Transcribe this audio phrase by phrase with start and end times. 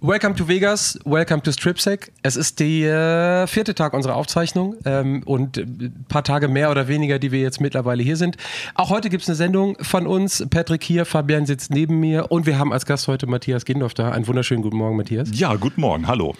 [0.00, 2.10] Welcome to Vegas, welcome to Stripsec.
[2.28, 6.86] Es ist der äh, vierte Tag unserer Aufzeichnung ähm, und ein paar Tage mehr oder
[6.86, 8.36] weniger, die wir jetzt mittlerweile hier sind.
[8.74, 10.44] Auch heute gibt es eine Sendung von uns.
[10.50, 14.10] Patrick hier, Fabian sitzt neben mir und wir haben als Gast heute Matthias Gendorf da.
[14.10, 15.30] Einen wunderschönen guten Morgen, Matthias.
[15.32, 16.34] Ja, guten Morgen, hallo.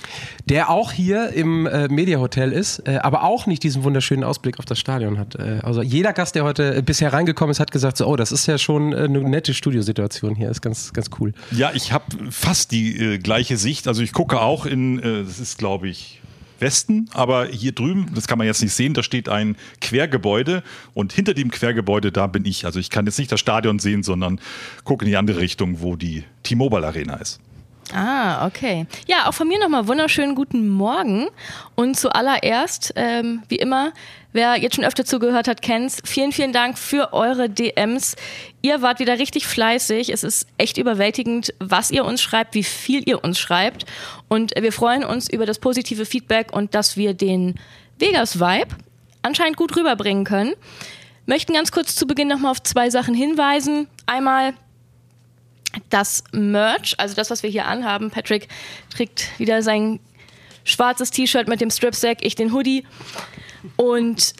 [0.44, 4.58] Der auch hier im äh, Media Hotel ist, äh, aber auch nicht diesen wunderschönen Ausblick
[4.58, 5.36] auf das Stadion hat.
[5.36, 8.44] Äh, also jeder Gast, der heute bisher reingekommen ist, hat gesagt, so, oh, das ist
[8.46, 10.50] ja schon äh, eine nette Studiosituation hier.
[10.50, 11.32] Ist ganz, ganz cool.
[11.50, 13.88] Ja, ich habe fast die äh, gleiche Sicht.
[13.88, 16.20] Also ich gucke auch in, äh, das ist glaube ich
[16.60, 20.62] Westen, aber hier drüben, das kann man jetzt nicht sehen, da steht ein Quergebäude
[20.94, 22.64] und hinter dem Quergebäude, da bin ich.
[22.64, 24.40] Also ich kann jetzt nicht das Stadion sehen, sondern
[24.84, 27.40] gucke in die andere Richtung, wo die T-Mobile Arena ist.
[27.92, 28.86] Ah, okay.
[29.06, 31.28] Ja, auch von mir nochmal wunderschönen guten Morgen.
[31.74, 33.92] Und zuallererst, ähm, wie immer,
[34.32, 36.00] wer jetzt schon öfter zugehört hat, kennt's.
[36.04, 38.16] Vielen, vielen Dank für eure DMs.
[38.62, 40.10] Ihr wart wieder richtig fleißig.
[40.10, 43.86] Es ist echt überwältigend, was ihr uns schreibt, wie viel ihr uns schreibt.
[44.28, 47.54] Und wir freuen uns über das positive Feedback und dass wir den
[47.98, 48.76] Vegas-Vibe
[49.22, 50.54] anscheinend gut rüberbringen können.
[51.26, 53.88] Möchten ganz kurz zu Beginn nochmal auf zwei Sachen hinweisen.
[54.06, 54.54] Einmal
[55.90, 58.10] das Merch, also das, was wir hier anhaben.
[58.10, 58.48] Patrick
[58.94, 60.00] trägt wieder sein
[60.64, 62.84] schwarzes T-Shirt mit dem Stripsack, ich den Hoodie.
[63.76, 64.34] Und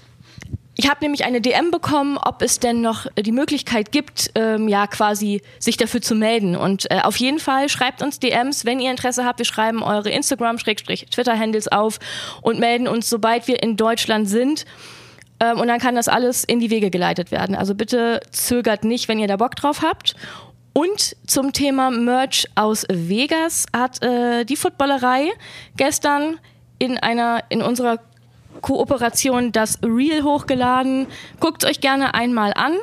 [0.81, 4.87] ich habe nämlich eine DM bekommen, ob es denn noch die Möglichkeit gibt, ähm, ja
[4.87, 6.55] quasi sich dafür zu melden.
[6.55, 9.41] Und äh, auf jeden Fall schreibt uns DMs, wenn ihr Interesse habt.
[9.41, 11.99] Wir schreiben eure Instagram-Twitter-Handles auf
[12.43, 14.67] und melden uns, sobald wir in Deutschland sind.
[15.41, 17.57] Ähm, und dann kann das alles in die Wege geleitet werden.
[17.57, 20.15] Also bitte zögert nicht, wenn ihr da Bock drauf habt.
[20.75, 25.33] Und zum Thema Merch aus Vegas hat äh, die Footballerei
[25.77, 26.39] gestern
[26.79, 27.99] in einer in unserer
[28.61, 31.07] Kooperation das Reel hochgeladen.
[31.41, 32.77] Guckt euch gerne einmal an.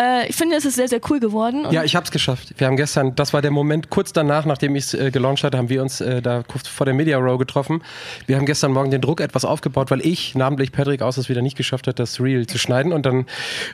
[0.00, 1.66] Äh, ich finde, es ist sehr, sehr cool geworden.
[1.70, 2.54] ja, ich habe es geschafft.
[2.56, 5.58] Wir haben gestern, das war der Moment, kurz danach, nachdem ich es äh, gelauncht hatte,
[5.58, 7.82] haben wir uns äh, da vor der Media Row getroffen.
[8.26, 11.42] Wir haben gestern Morgen den Druck etwas aufgebaut, weil ich, namentlich Patrick, aus es wieder
[11.42, 12.92] nicht geschafft hat, das Reel zu schneiden.
[12.92, 13.26] Und dann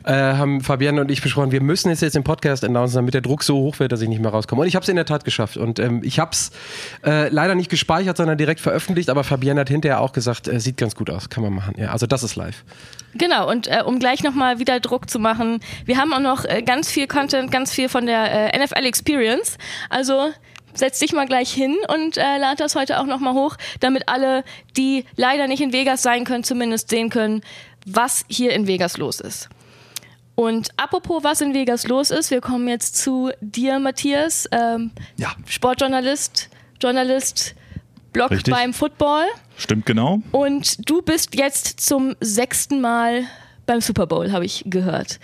[0.04, 3.20] äh, haben Fabienne und ich besprochen, wir müssen es jetzt im Podcast announcen, damit der
[3.20, 4.62] Druck so hoch wird, dass ich nicht mehr rauskomme.
[4.62, 5.56] Und ich habe es in der Tat geschafft.
[5.56, 6.50] Und ähm, ich habe es
[7.04, 9.10] äh, leider nicht gespeichert, sondern direkt veröffentlicht.
[9.10, 11.74] Aber Fabienne hat hinterher auch gesagt, äh, sieht ganz gut aus, kann man machen.
[11.78, 12.64] Ja, also das ist live.
[13.18, 16.62] Genau, und äh, um gleich nochmal wieder Druck zu machen, wir haben auch noch äh,
[16.62, 19.58] ganz viel Content, ganz viel von der äh, NFL Experience.
[19.88, 20.32] Also
[20.74, 24.44] setz dich mal gleich hin und äh, lad das heute auch nochmal hoch, damit alle,
[24.76, 27.42] die leider nicht in Vegas sein können, zumindest sehen können,
[27.86, 29.48] was hier in Vegas los ist.
[30.34, 35.32] Und apropos, was in Vegas los ist, wir kommen jetzt zu dir, Matthias, ähm, ja.
[35.46, 37.54] Sportjournalist, Journalist,
[38.16, 38.54] Blog Richtig.
[38.54, 39.24] beim Football.
[39.58, 40.22] Stimmt genau.
[40.32, 43.24] Und du bist jetzt zum sechsten Mal
[43.66, 45.20] beim Super Bowl, habe ich gehört.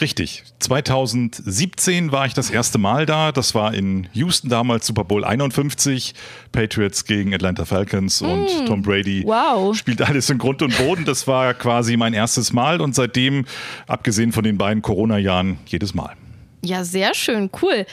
[0.00, 0.42] Richtig.
[0.58, 3.30] 2017 war ich das erste Mal da.
[3.30, 6.14] Das war in Houston damals Super Bowl 51.
[6.50, 8.66] Patriots gegen Atlanta Falcons und mm.
[8.66, 9.76] Tom Brady wow.
[9.76, 11.04] spielt alles in Grund und Boden.
[11.04, 13.44] Das war quasi mein erstes Mal und seitdem,
[13.86, 16.16] abgesehen von den beiden Corona-Jahren, jedes Mal.
[16.64, 17.84] Ja, sehr schön, cool.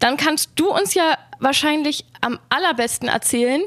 [0.00, 3.62] Dann kannst du uns ja wahrscheinlich am allerbesten erzählen,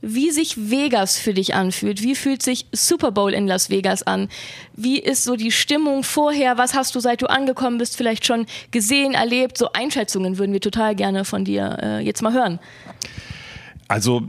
[0.00, 2.02] wie sich Vegas für dich anfühlt.
[2.02, 4.28] Wie fühlt sich Super Bowl in Las Vegas an?
[4.74, 6.58] Wie ist so die Stimmung vorher?
[6.58, 9.56] Was hast du, seit du angekommen bist, vielleicht schon gesehen, erlebt?
[9.56, 12.58] So Einschätzungen würden wir total gerne von dir äh, jetzt mal hören.
[13.86, 14.28] Also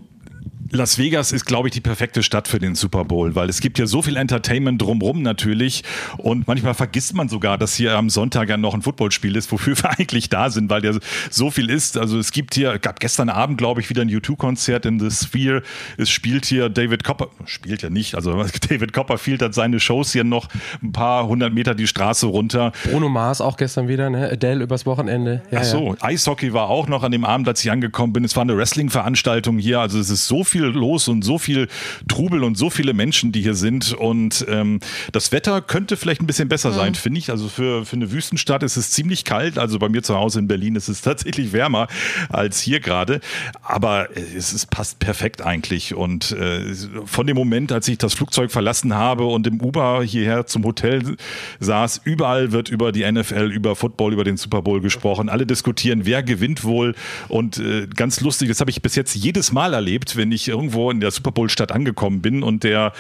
[0.76, 3.78] Las Vegas ist, glaube ich, die perfekte Stadt für den Super Bowl, weil es gibt
[3.78, 5.84] ja so viel Entertainment drumrum natürlich
[6.18, 9.78] und manchmal vergisst man sogar, dass hier am Sonntag ja noch ein Footballspiel ist, wofür
[9.84, 10.94] wir eigentlich da sind, weil ja
[11.30, 11.96] so viel ist.
[11.96, 15.62] Also es gibt hier, gab gestern Abend, glaube ich, wieder ein U2-Konzert in The Sphere.
[15.98, 20.24] Es spielt hier David Copper, spielt ja nicht, also David Copperfield hat seine Shows hier
[20.24, 20.48] noch
[20.82, 22.72] ein paar hundert Meter die Straße runter.
[22.90, 24.28] Bruno Mars auch gestern wieder, ne?
[24.32, 25.44] Adele übers Wochenende.
[25.52, 26.04] Ja, Ach so, ja.
[26.04, 28.24] Eishockey war auch noch an dem Abend, als ich angekommen bin.
[28.24, 31.68] Es war eine Wrestling-Veranstaltung hier, also es ist so viel los und so viel
[32.08, 33.94] Trubel und so viele Menschen, die hier sind.
[33.94, 34.80] Und ähm,
[35.12, 36.76] das Wetter könnte vielleicht ein bisschen besser mhm.
[36.76, 37.30] sein, finde ich.
[37.30, 39.58] Also für, für eine Wüstenstadt ist es ziemlich kalt.
[39.58, 41.88] Also bei mir zu Hause in Berlin ist es tatsächlich wärmer
[42.30, 43.20] als hier gerade.
[43.62, 45.96] Aber es, es passt perfekt eigentlich.
[45.96, 46.74] Und äh,
[47.06, 51.16] von dem Moment, als ich das Flugzeug verlassen habe und im Uber hierher zum Hotel
[51.60, 55.30] saß, überall wird über die NFL, über Football, über den Super Bowl gesprochen.
[55.30, 56.96] Alle diskutieren, wer gewinnt wohl.
[57.28, 60.92] Und äh, ganz lustig, das habe ich bis jetzt jedes Mal erlebt, wenn ich irgendwo
[60.92, 62.94] in der Super Bowl-Stadt angekommen bin und der,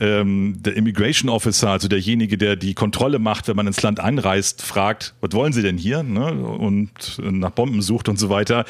[0.00, 4.62] ähm, der Immigration Officer, also derjenige, der die Kontrolle macht, wenn man ins Land einreist,
[4.62, 6.02] fragt, was wollen Sie denn hier?
[6.02, 6.32] Ne?
[6.32, 8.64] Und nach Bomben sucht und so weiter.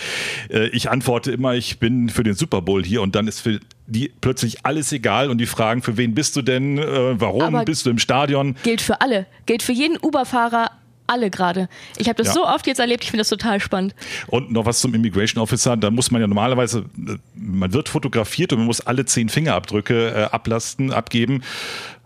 [0.49, 3.61] Äh, ich antworte immer, ich bin für den Super Bowl hier und dann ist für
[3.87, 6.79] die plötzlich alles egal und die fragen, für wen bist du denn?
[6.79, 8.57] Äh, warum Aber bist du im Stadion?
[8.63, 9.27] Gilt für alle.
[9.47, 10.71] Gilt für jeden Uber-Fahrer
[11.13, 11.69] alle gerade.
[11.99, 12.33] Ich habe das Ja.
[12.35, 13.95] so oft jetzt erlebt, ich finde das total spannend.
[14.29, 18.53] Und noch was zum Immigration Officer, da muss man ja normalerweise, äh, man wird fotografiert
[18.53, 21.43] und man muss alle zehn Fingerabdrücke äh, ablasten, abgeben.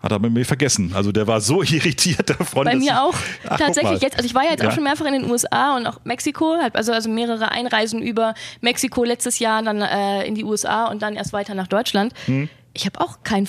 [0.03, 0.91] Hat er bei mir vergessen.
[0.93, 2.65] Also der war so irritiert davon.
[2.65, 3.15] Bei mir ich- auch.
[3.49, 4.69] Ach, Tatsächlich jetzt, also ich war ja jetzt Ja.
[4.69, 9.03] auch schon mehrfach in den USA und auch Mexiko, also, also mehrere Einreisen über Mexiko
[9.03, 12.13] letztes Jahr, dann äh, in die USA und dann erst weiter nach Deutschland.
[12.25, 12.47] Hm.
[12.73, 13.47] Ich habe auch kein,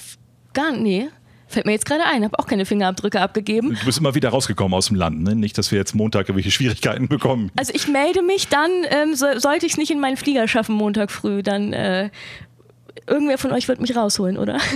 [0.55, 1.09] gar, nee,
[1.49, 3.77] fällt mir jetzt gerade ein, habe auch keine Fingerabdrücke abgegeben.
[3.81, 5.35] Du bist immer wieder rausgekommen aus dem Land, ne?
[5.35, 7.51] Nicht, dass wir jetzt Montag irgendwelche Schwierigkeiten bekommen.
[7.57, 10.75] Also ich melde mich dann, ähm, so, sollte ich es nicht in meinen Flieger schaffen
[10.75, 12.11] Montag früh, dann äh,
[13.07, 14.59] irgendwer von euch wird mich rausholen, oder?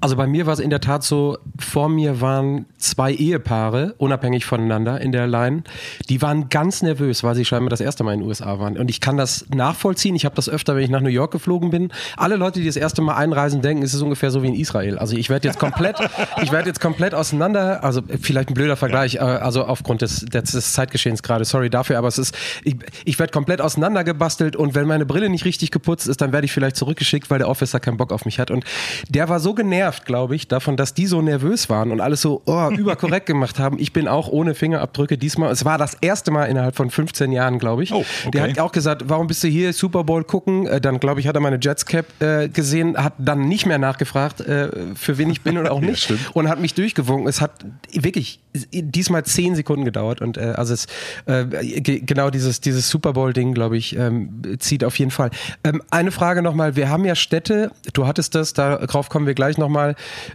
[0.00, 4.46] Also bei mir war es in der Tat so, vor mir waren zwei Ehepaare, unabhängig
[4.46, 5.62] voneinander in der Line,
[6.08, 8.78] die waren ganz nervös, weil sie scheinbar das erste Mal in den USA waren.
[8.78, 10.16] Und ich kann das nachvollziehen.
[10.16, 11.92] Ich habe das öfter, wenn ich nach New York geflogen bin.
[12.16, 14.98] Alle Leute, die das erste Mal einreisen, denken, es ist ungefähr so wie in Israel.
[14.98, 15.96] Also ich werde jetzt komplett,
[16.42, 20.52] ich werde jetzt komplett auseinander, also vielleicht ein blöder Vergleich, äh, also aufgrund des, des,
[20.52, 24.86] des Zeitgeschehens gerade, sorry dafür, aber es ist, ich, ich werde komplett auseinandergebastelt und wenn
[24.86, 27.98] meine Brille nicht richtig geputzt ist, dann werde ich vielleicht zurückgeschickt, weil der Officer keinen
[27.98, 28.50] Bock auf mich hat.
[28.50, 28.64] Und
[29.08, 32.42] der war so genervt, glaube ich, davon, dass die so nervös waren und alles so
[32.46, 33.78] oh, überkorrekt gemacht haben.
[33.78, 35.50] Ich bin auch ohne Fingerabdrücke diesmal.
[35.52, 37.92] Es war das erste Mal innerhalb von 15 Jahren, glaube ich.
[37.92, 38.30] Oh, okay.
[38.32, 40.66] Der hat auch gesagt, warum bist du hier Super Bowl gucken?
[40.66, 44.40] Äh, Dann, glaube ich, hat er meine Jetscap äh, gesehen, hat dann nicht mehr nachgefragt,
[44.40, 46.20] äh, für wen ich bin oder auch Ja, nicht stimmt.
[46.34, 47.28] und hat mich durchgewunken.
[47.28, 47.52] Es hat
[47.92, 48.40] wirklich
[48.72, 50.86] diesmal zehn Sekunden gedauert und äh, also es
[51.26, 51.44] äh,
[51.80, 55.30] ge- genau dieses dieses Super Bowl Ding, glaube ich, ähm, zieht auf jeden Fall.
[55.64, 57.70] Ähm, eine Frage nochmal: Wir haben ja Städte.
[57.92, 59.79] Du hattest das, darauf kommen wir gleich nochmal.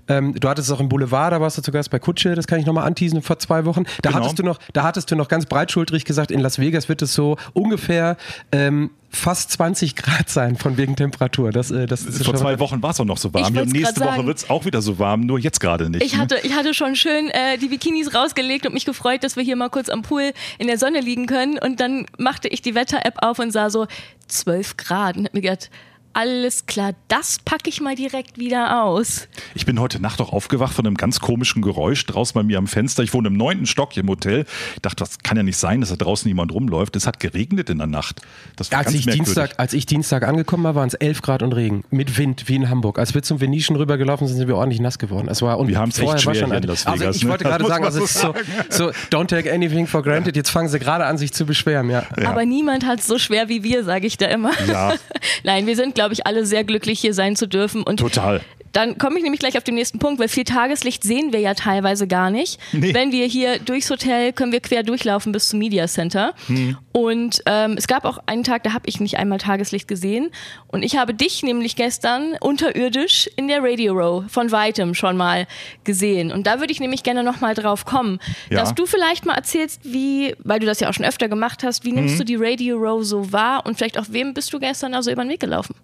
[0.07, 2.35] Ähm, du hattest es auch im Boulevard, da warst du zu Gast bei Kutsche.
[2.35, 3.83] Das kann ich nochmal anteasen vor zwei Wochen.
[4.01, 4.21] Da Genau.
[4.21, 7.13] hattest du noch, da hattest du noch ganz breitschultrig gesagt, in Las Vegas wird es
[7.13, 8.17] so ungefähr
[8.51, 11.51] ähm, fast 20 Grad sein von wegen Temperatur.
[11.51, 13.53] Das, äh, das ist Vor schon- zwei Wochen war es auch noch so warm.
[13.53, 16.03] Ich Ja, nächste Woche wird es auch wieder so warm, nur jetzt gerade nicht.
[16.03, 16.19] Ich ne?
[16.19, 19.55] hatte, ich hatte schon schön äh, die Bikinis rausgelegt und mich gefreut, dass wir hier
[19.55, 21.57] mal kurz am Pool in der Sonne liegen können.
[21.59, 23.87] Und dann machte ich die Wetter-App auf und sah so
[24.27, 25.69] 12 Grad und hab mir gedacht,
[26.15, 29.27] alles klar, das packe ich mal direkt wieder aus.
[29.53, 32.67] Ich bin heute Nacht auch aufgewacht von einem ganz komischen Geräusch draußen bei mir am
[32.67, 33.03] Fenster.
[33.03, 34.45] Ich wohne im neunten Stock hier im Hotel.
[34.75, 36.95] Ich dachte, das kann ja nicht sein, dass da draußen jemand rumläuft.
[36.95, 38.21] Es hat geregnet in der Nacht.
[38.55, 39.33] Das war Als ganz ich, merkwürdig.
[39.33, 41.83] Dienstag, als ich Dienstag angekommen war, waren es 11 Grad und Regen.
[41.89, 42.97] Mit Wind, wie in Hamburg.
[42.97, 45.27] Als wir zum Venetian rübergelaufen sind, sind wir ordentlich nass geworden.
[45.27, 47.23] Es war, und Wir haben's echt vorher war schwer schon in Las Also Vegas, ich
[47.23, 47.29] ne?
[47.29, 48.33] wollte gerade sagen, also es ist so,
[48.69, 50.37] so, don't take anything for granted.
[50.37, 51.89] Jetzt fangen sie gerade an, sich zu beschweren.
[51.89, 52.03] Ja.
[52.17, 52.29] Ja.
[52.29, 54.51] Aber niemand hat es so schwer wie wir, sage ich da immer.
[54.67, 54.93] Ja.
[55.43, 57.83] Nein, wir sind, glaube ich, alle sehr glücklich, hier sein zu dürfen.
[57.83, 58.41] Und Total.
[58.71, 61.53] Dann komme ich nämlich gleich auf den nächsten Punkt, weil viel Tageslicht sehen wir ja
[61.53, 62.59] teilweise gar nicht.
[62.73, 62.93] Nee.
[62.93, 66.33] Wenn wir hier durchs Hotel, können wir quer durchlaufen bis zum Media Center.
[66.47, 66.75] Hm.
[66.91, 70.29] Und ähm, es gab auch einen Tag, da habe ich nicht einmal Tageslicht gesehen.
[70.67, 75.47] Und ich habe dich nämlich gestern unterirdisch in der Radio Row von weitem schon mal
[75.85, 76.33] gesehen.
[76.33, 78.19] Und da würde ich nämlich gerne noch mal drauf kommen,
[78.49, 78.59] Ja.
[78.59, 81.85] dass du vielleicht mal erzählst, wie, weil du das ja auch schon öfter gemacht hast,
[81.85, 81.95] wie Hm.
[81.95, 85.11] nimmst du die Radio Row so wahr und vielleicht auch wem bist du gestern also
[85.11, 85.75] über den Weg gelaufen?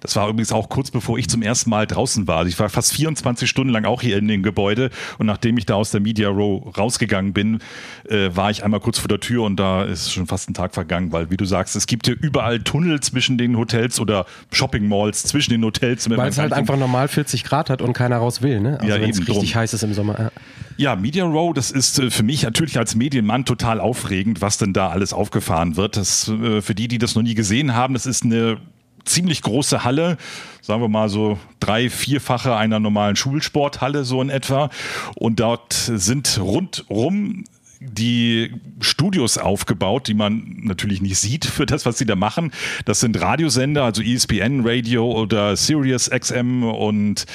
[0.00, 2.38] Das war übrigens auch kurz bevor ich zum ersten Mal draußen war.
[2.38, 5.66] Also ich war fast 24 Stunden lang auch hier in dem Gebäude und nachdem ich
[5.66, 7.60] da aus der Media Row rausgegangen bin,
[8.08, 10.74] äh, war ich einmal kurz vor der Tür und da ist schon fast ein Tag
[10.74, 14.88] vergangen, weil wie du sagst, es gibt hier überall Tunnel zwischen den Hotels oder Shopping
[14.88, 16.08] Malls zwischen den Hotels.
[16.10, 18.60] Weil es halt einfach normal 40 Grad hat und keiner raus will.
[18.60, 18.78] Ne?
[18.80, 19.54] Also Ja, wenn es richtig drum.
[19.54, 20.18] heiß ist im Sommer.
[20.18, 20.30] Ja.
[20.78, 24.72] Ja, Media Row, das ist äh, für mich natürlich als Medienmann total aufregend, was denn
[24.72, 25.96] da alles aufgefahren wird.
[25.96, 28.58] Das, äh, für die, die das noch nie gesehen haben, das ist eine
[29.04, 30.16] ziemlich große Halle,
[30.60, 34.70] sagen wir mal so drei, vierfache einer normalen Schulsporthalle so in etwa.
[35.14, 37.44] Und dort sind rundrum
[37.88, 42.52] die Studios aufgebaut, die man natürlich nicht sieht für das, was sie da machen.
[42.84, 47.26] Das sind Radiosender, also ESPN Radio oder Sirius XM und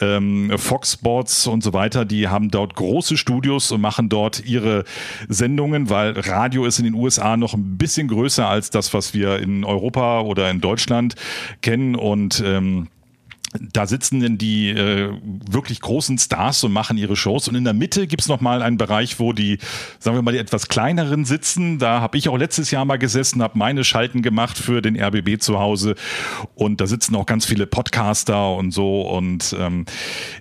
[0.00, 2.04] ähm, Fox Sports und so weiter.
[2.04, 4.84] Die haben dort große Studios und machen dort ihre
[5.28, 9.38] Sendungen, weil Radio ist in den USA noch ein bisschen größer als das, was wir
[9.38, 11.14] in Europa oder in Deutschland
[11.62, 12.88] kennen und ähm,
[13.60, 15.12] da sitzen denn die äh,
[15.48, 17.46] wirklich großen Stars und machen ihre Shows.
[17.46, 19.58] Und in der Mitte gibt's noch mal einen Bereich, wo die,
[20.00, 21.78] sagen wir mal, die etwas kleineren sitzen.
[21.78, 25.40] Da habe ich auch letztes Jahr mal gesessen, habe meine Schalten gemacht für den RBB
[25.40, 25.94] zu Hause.
[26.56, 29.02] Und da sitzen auch ganz viele Podcaster und so.
[29.02, 29.86] Und, ähm,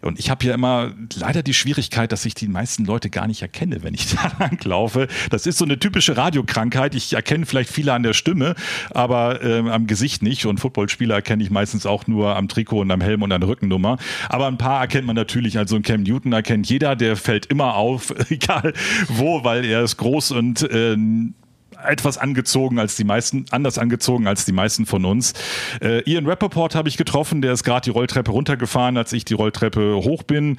[0.02, 3.44] und ich habe ja immer leider die Schwierigkeit, dass ich die meisten Leute gar nicht
[3.44, 5.08] erkenne, wenn ich da langlaufe.
[5.30, 6.96] Das ist so eine typische Radiokrankheit.
[6.96, 8.56] Ich erkenne vielleicht viele an der Stimme,
[8.90, 10.48] aber ähm, am Gesicht nicht.
[10.48, 13.98] Und Footballspieler erkenne ich meistens auch nur am Trikot und am Helm und der Rückennummer.
[14.30, 15.58] Aber ein paar erkennt man natürlich.
[15.58, 18.74] Also ein Cam Newton erkennt jeder, der fällt immer auf, egal
[19.08, 20.96] wo, weil er ist groß und äh,
[21.86, 25.34] etwas angezogen als die meisten, anders angezogen als die meisten von uns.
[25.82, 29.34] Äh, Ian Rappaport habe ich getroffen, der ist gerade die Rolltreppe runtergefahren, als ich die
[29.34, 30.58] Rolltreppe hoch bin.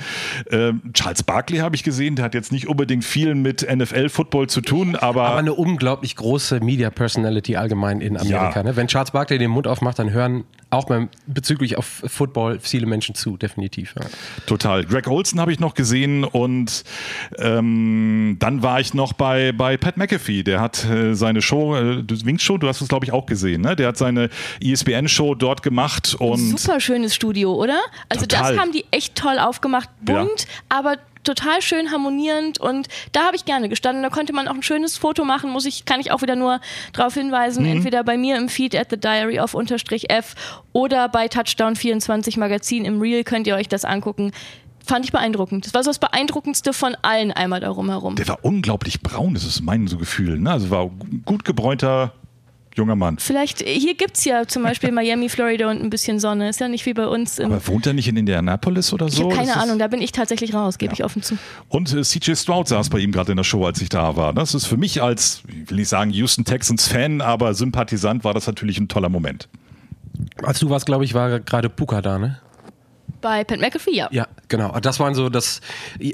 [0.51, 4.61] Äh, Charles Barkley habe ich gesehen, der hat jetzt nicht unbedingt viel mit NFL-Football zu
[4.61, 5.25] tun, aber.
[5.25, 8.57] Aber eine unglaublich große Media-Personality allgemein in Amerika.
[8.57, 8.63] Ja.
[8.63, 8.77] Ne?
[8.77, 10.45] Wenn Charles Barkley den Mund aufmacht, dann hören
[10.75, 13.95] auch beim, bezüglich auf Football viele Menschen zu, definitiv.
[13.99, 14.07] Ja.
[14.47, 14.85] Total.
[14.85, 16.85] Greg Olson habe ich noch gesehen und
[17.39, 20.43] ähm, dann war ich noch bei, bei Pat McAfee.
[20.43, 23.27] Der hat äh, seine Show, äh, du Wings Show, du hast es glaube ich auch
[23.27, 23.77] gesehen, ne?
[23.77, 24.29] Der hat seine
[24.61, 27.81] ESPN-Show dort gemacht und Super schönes Studio, oder?
[28.09, 28.53] Also Total.
[28.53, 29.89] das haben die echt toll aufgemacht.
[30.03, 34.03] Bunt, aber total schön harmonierend und da habe ich gerne gestanden.
[34.03, 36.61] Da konnte man auch ein schönes Foto machen, muss ich, kann ich auch wieder nur
[36.93, 40.35] darauf hinweisen, entweder bei mir im Feed at the diary of unterstrich F
[40.73, 44.33] oder bei Touchdown 24 Magazin im Reel könnt ihr euch das angucken.
[44.87, 45.65] Fand ich beeindruckend.
[45.65, 48.17] Das war so das Beeindruckendste von allen einmal darum herum.
[48.17, 50.39] der war unglaublich braun, das ist mein so Gefühl.
[50.39, 50.51] Ne?
[50.51, 50.91] Also war
[51.25, 52.13] gut gebräunter
[52.75, 53.19] junger Mann.
[53.19, 56.49] Vielleicht, hier gibt es ja zum Beispiel Miami, Florida und ein bisschen Sonne.
[56.49, 57.39] Ist ja nicht wie bei uns.
[57.39, 59.25] Im, Aber wohnt er nicht in Indianapolis oder ich so?
[59.25, 61.37] habe keine Das Ahnung, da bin ich tatsächlich raus, gebe ich offen zu.
[61.69, 64.33] Und äh, CJ Stroud saß bei ihm gerade in der Show, als ich da war.
[64.33, 68.35] Das ist für mich als, ich will nicht sagen Houston Texans Fan, aber Sympathisant war
[68.35, 69.49] das natürlich ein toller Moment.
[70.43, 72.39] Als du warst, glaube ich, war gerade Puka da, ne?
[73.21, 74.09] Bei Pat McAfee, ja.
[74.11, 74.79] Ja, genau.
[74.81, 75.61] Das waren so das.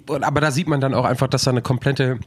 [0.08, 2.20] Aber da sieht man dann auch einfach, dass da eine komplette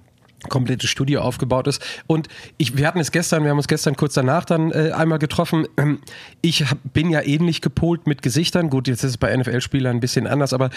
[0.50, 1.82] komplette Studio aufgebaut ist.
[2.08, 5.20] Und ich, wir hatten es gestern, wir haben uns gestern kurz danach dann äh, einmal
[5.20, 5.68] getroffen.
[5.78, 6.00] Ähm,
[6.42, 8.70] Ich hab, bin ja ähnlich gepolt mit Gesichtern.
[8.70, 10.70] Gut, jetzt ist es bei NFL-Spielern ein bisschen anders, aber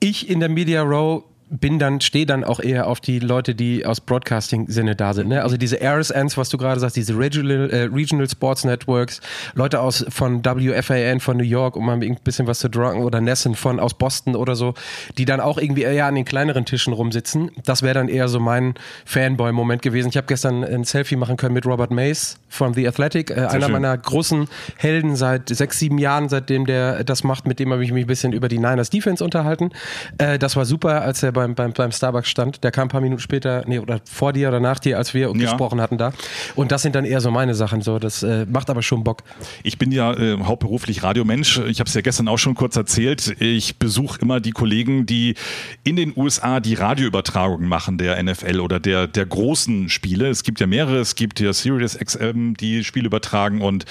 [0.00, 1.24] ich in der Media Row
[1.60, 5.28] bin dann, stehe dann auch eher auf die Leute, die aus Broadcasting-Sinne da sind.
[5.28, 5.42] Ne?
[5.42, 9.20] Also diese RSNs, was du gerade sagst, diese Regional, äh, Regional Sports Networks,
[9.54, 13.20] Leute aus von WFAN von New York, um mal ein bisschen was zu droppen, oder
[13.20, 14.74] Nessen von aus Boston oder so,
[15.16, 17.50] die dann auch irgendwie eher an den kleineren Tischen rumsitzen.
[17.64, 20.08] Das wäre dann eher so mein Fanboy-Moment gewesen.
[20.08, 23.66] Ich habe gestern ein Selfie machen können mit Robert Mays von The Athletic, äh, einer
[23.66, 23.72] schön.
[23.72, 27.92] meiner großen Helden seit sechs, sieben Jahren, seitdem der das macht, mit dem habe ich
[27.92, 29.70] mich ein bisschen über die Niners Defense unterhalten.
[30.18, 32.64] Äh, das war super, als er beim, beim, beim Starbucks stand.
[32.64, 35.32] Der kam ein paar Minuten später, nee, oder vor dir oder nach dir, als wir
[35.32, 36.12] gesprochen hatten da.
[36.54, 37.82] Und das sind dann eher so meine Sachen.
[37.82, 39.22] So, das äh, macht aber schon Bock.
[39.62, 41.58] Ich bin ja äh, hauptberuflich Radiomensch.
[41.58, 43.36] Ich habe es ja gestern auch schon kurz erzählt.
[43.40, 45.34] Ich besuche immer die Kollegen, die
[45.82, 50.28] in den USA die Radioübertragungen machen der NFL oder der, der großen Spiele.
[50.28, 50.98] Es gibt ja mehrere.
[50.98, 53.84] Es gibt ja Sirius XM, die Spiele übertragen und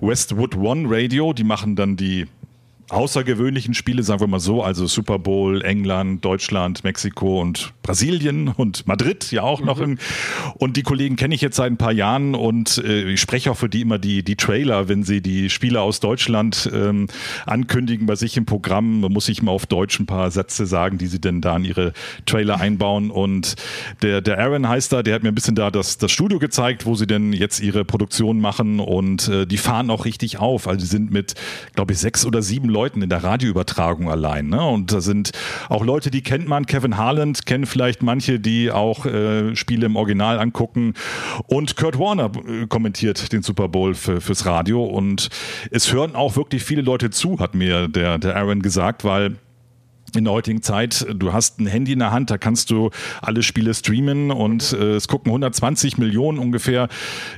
[0.00, 2.26] Westwood One Radio, die machen dann die
[2.90, 8.86] außergewöhnlichen Spiele, sagen wir mal so, also Super Bowl, England, Deutschland, Mexiko und Brasilien und
[8.86, 9.80] Madrid ja auch noch.
[9.80, 9.98] Im,
[10.54, 13.56] und die Kollegen kenne ich jetzt seit ein paar Jahren und äh, ich spreche auch
[13.56, 17.06] für die immer die, die Trailer, wenn sie die Spiele aus Deutschland ähm,
[17.46, 21.06] ankündigen bei sich im Programm, muss ich mal auf Deutsch ein paar Sätze sagen, die
[21.06, 21.92] sie denn da in ihre
[22.26, 23.10] Trailer einbauen.
[23.10, 23.54] Und
[24.02, 26.86] der, der Aaron heißt da, der hat mir ein bisschen da das, das Studio gezeigt,
[26.86, 30.66] wo sie denn jetzt ihre Produktion machen und äh, die fahren auch richtig auf.
[30.66, 31.34] Also sie sind mit,
[31.74, 34.48] glaube ich, sechs oder sieben Leuten in der Radioübertragung allein.
[34.48, 34.62] Ne?
[34.62, 35.32] Und da sind
[35.68, 36.66] auch Leute, die kennt man.
[36.66, 40.94] Kevin Harland kennen vielleicht manche, die auch äh, Spiele im Original angucken.
[41.46, 44.84] Und Kurt Warner äh, kommentiert den Super Bowl für, fürs Radio.
[44.84, 45.28] Und
[45.70, 49.36] es hören auch wirklich viele Leute zu, hat mir der, der Aaron gesagt, weil
[50.16, 52.90] in der heutigen Zeit, du hast ein Handy in der Hand, da kannst du
[53.22, 56.88] alle Spiele streamen und äh, es gucken 120 Millionen ungefähr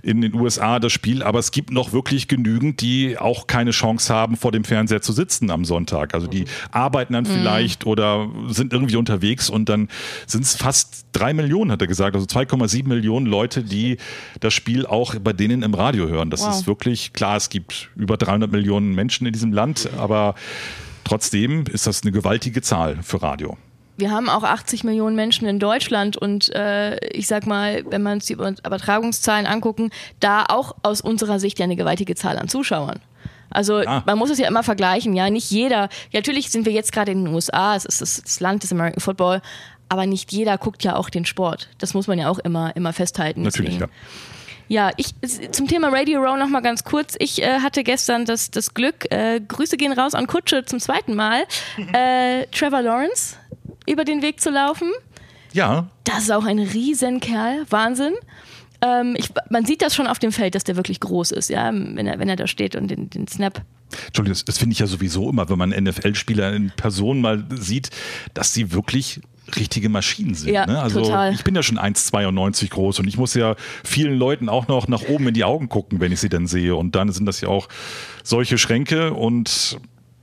[0.03, 4.13] in den USA das Spiel, aber es gibt noch wirklich genügend, die auch keine Chance
[4.13, 6.15] haben, vor dem Fernseher zu sitzen am Sonntag.
[6.15, 9.89] Also die arbeiten dann vielleicht oder sind irgendwie unterwegs und dann
[10.27, 13.99] sind es fast drei Millionen, hat er gesagt, also 2,7 Millionen Leute, die
[14.41, 16.31] das Spiel auch bei denen im Radio hören.
[16.31, 16.51] Das Wow.
[16.57, 20.35] ist wirklich klar, es gibt über 300 Millionen Menschen in diesem Land, aber
[21.05, 23.57] Trotzdem ist das eine gewaltige Zahl für Radio.
[23.99, 28.15] Wir haben auch 80 Millionen Menschen in Deutschland und äh, ich sag mal, wenn man
[28.15, 29.91] uns die Übertragungszahlen angucken,
[30.21, 33.01] da auch aus unserer Sicht ja eine gewaltige Zahl an Zuschauern.
[33.51, 34.03] Also Ah.
[34.07, 35.89] man muss es ja immer vergleichen, ja, nicht jeder.
[36.11, 39.01] Ja, natürlich sind wir jetzt gerade in den USA, es ist das, Land des American
[39.01, 39.43] Football,
[39.91, 41.69] aber nicht jeder guckt ja auch den Sport.
[41.77, 43.43] Das muss man ja auch immer, immer festhalten.
[43.43, 43.99] Natürlich, Deswegen- ja.
[44.69, 45.15] Ja, ich
[45.53, 47.15] zum Thema Radio Row noch mal ganz kurz.
[47.19, 51.15] Ich äh, hatte gestern das, das Glück, äh, Grüße gehen raus an Kutsche zum zweiten
[51.15, 51.45] Mal,
[51.93, 53.37] äh, Trevor Lawrence
[53.87, 54.91] über den Weg zu laufen.
[55.53, 58.15] Ja, Das ist auch ein Riesenkerl, Wahnsinn.
[58.81, 61.71] Ähm, ich, man sieht das schon auf dem Feld, dass der wirklich groß ist, ja,
[61.73, 63.63] wenn er, wenn er da steht und den, den Snap.
[64.07, 67.91] Entschuldigung, das, das finde ich ja sowieso immer, wenn man NFL-Spieler in Person mal sieht,
[68.35, 69.21] dass sie wirklich
[69.57, 70.53] richtige Maschinen sind.
[70.53, 70.81] Ja, ne?
[70.81, 71.33] Also total.
[71.33, 75.03] ich bin ja schon 1,92 groß und ich muss ja vielen Leuten auch noch nach
[75.09, 76.77] oben in die Augen gucken, wenn ich sie dann sehe.
[76.77, 77.69] Und dann sind das ja auch
[78.23, 79.79] solche Schränke und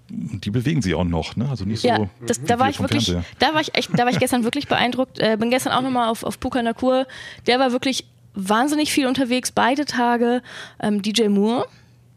[0.09, 1.35] die bewegen sie auch noch.
[1.35, 1.47] Ne?
[1.49, 1.87] Also nicht so.
[1.87, 3.25] Ja, das, da war ich wirklich, Fernseher.
[3.39, 5.19] da war ich echt, da war ich gestern wirklich beeindruckt.
[5.19, 7.05] Äh, bin gestern auch nochmal auf, auf Puka Nakur.
[7.45, 10.41] Der war wirklich wahnsinnig viel unterwegs, beide Tage.
[10.79, 11.67] Ähm, DJ Moore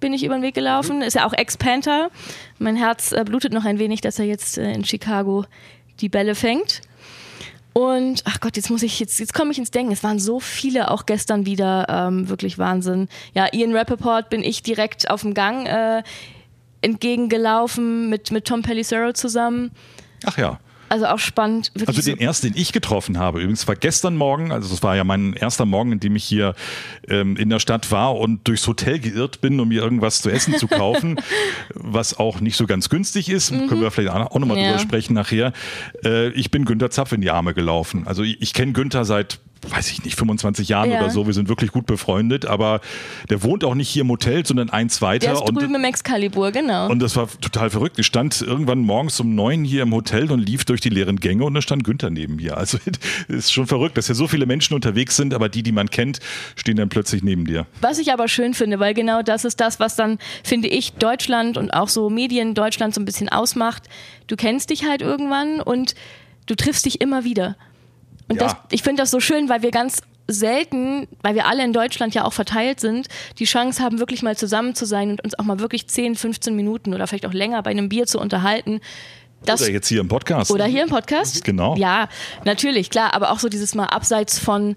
[0.01, 2.11] bin ich über den Weg gelaufen, ist ja auch Ex-Panther.
[2.59, 5.45] Mein Herz äh, blutet noch ein wenig, dass er jetzt äh, in Chicago
[6.01, 6.83] die Bälle fängt.
[7.73, 9.93] Und ach Gott, jetzt muss ich, jetzt, jetzt komme ich ins Denken.
[9.93, 13.09] Es waren so viele auch gestern wieder, ähm, wirklich Wahnsinn.
[13.35, 16.03] Ja, Ian Rappaport bin ich direkt auf dem Gang äh,
[16.83, 19.71] entgegengelaufen mit, mit Tom Pellicero zusammen.
[20.25, 20.61] Ach ja.
[20.93, 21.73] Also auch spannend.
[21.87, 25.05] Also den ersten, den ich getroffen habe, übrigens war gestern Morgen, also es war ja
[25.05, 26.55] mein erster Morgen, in dem ich hier
[27.09, 30.55] ähm, in der Stadt war und durchs Hotel geirrt bin, um mir irgendwas zu essen
[30.59, 31.19] zu kaufen,
[31.75, 33.53] was auch nicht so ganz günstig ist.
[33.53, 33.69] Mhm.
[33.69, 34.65] Können wir vielleicht auch nochmal ja.
[34.65, 35.55] drüber sprechen nachher.
[36.05, 38.07] Äh, ich bin Günther Zapf in die Arme gelaufen.
[38.07, 41.01] Also ich, ich kenne Günther seit weiß ich nicht, 25 Jahren ja.
[41.01, 41.27] oder so.
[41.27, 42.81] Wir sind wirklich gut befreundet, aber
[43.31, 45.27] der wohnt auch nicht hier im Hotel, sondern eins weiter.
[45.27, 46.89] Der ist und, drüben im Excalibur, genau.
[46.89, 47.99] Und das war total verrückt.
[47.99, 51.45] Ich stand irgendwann morgens um neun hier im Hotel und lief durch die leeren Gänge
[51.45, 52.57] und da stand Günther neben mir.
[52.57, 52.79] Also
[53.29, 56.19] ist schon verrückt, dass hier so viele Menschen unterwegs sind, aber die, die man kennt,
[56.57, 57.67] stehen dann plötzlich neben dir.
[57.81, 61.57] Was ich aber schön finde, weil genau das ist das, was dann, finde ich, Deutschland
[61.57, 63.85] und auch so Medien Deutschland so ein bisschen ausmacht.
[64.27, 65.95] Du kennst dich halt irgendwann und
[66.47, 67.57] du triffst dich immer wieder.
[68.29, 68.49] Und ja.
[68.49, 72.15] das, ich finde das so schön, weil wir ganz selten, weil wir alle in Deutschland
[72.15, 75.45] ja auch verteilt sind, die Chance haben, wirklich mal zusammen zu sein und uns auch
[75.45, 78.81] mal wirklich 10, 15 Minuten oder vielleicht auch länger bei einem Bier zu unterhalten.
[79.45, 80.51] Das, oder jetzt hier im Podcast.
[80.51, 81.45] Oder hier im Podcast.
[81.45, 81.75] Genau.
[81.77, 82.09] Ja,
[82.45, 84.77] natürlich, klar, aber auch so dieses Mal abseits von,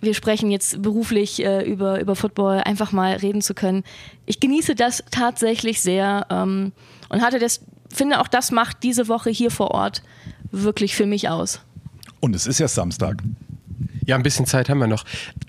[0.00, 3.84] wir sprechen jetzt beruflich äh, über, über Football, einfach mal reden zu können.
[4.26, 6.72] Ich genieße das tatsächlich sehr ähm,
[7.08, 10.02] und hatte das, finde auch, das macht diese Woche hier vor Ort
[10.50, 11.60] wirklich für mich aus.
[12.24, 13.20] Und es ist ja Samstag.
[14.04, 15.04] Ja, ein bisschen Zeit haben wir noch.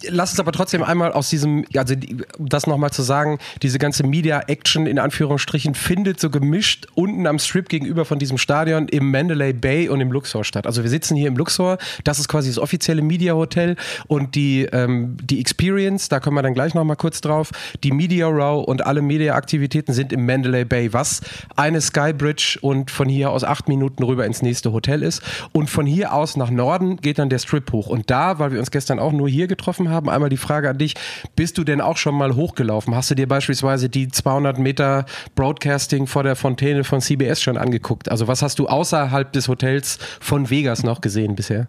[0.08, 1.96] Lass uns aber trotzdem einmal aus diesem, also
[2.38, 7.40] um das nochmal zu sagen, diese ganze Media-Action in Anführungsstrichen findet so gemischt unten am
[7.40, 10.68] Strip gegenüber von diesem Stadion im Mandalay Bay und im Luxor statt.
[10.68, 13.76] Also wir sitzen hier im Luxor, das ist quasi das offizielle Media-Hotel
[14.08, 17.52] und die, ähm, die Experience, da kommen wir dann gleich nochmal kurz drauf,
[17.84, 21.22] die Media Row und alle Media-Aktivitäten sind im Mandalay Bay, was
[21.56, 25.22] eine Skybridge und von hier aus acht Minuten rüber ins nächste Hotel ist.
[25.52, 27.88] Und von hier aus nach Norden geht dann der Strip hoch.
[27.88, 30.10] Und da war weil wir uns gestern auch nur hier getroffen haben.
[30.10, 30.96] Einmal die Frage an dich,
[31.36, 32.94] bist du denn auch schon mal hochgelaufen?
[32.94, 38.12] Hast du dir beispielsweise die 200 Meter Broadcasting vor der Fontäne von CBS schon angeguckt?
[38.12, 41.68] Also was hast du außerhalb des Hotels von Vegas noch gesehen bisher?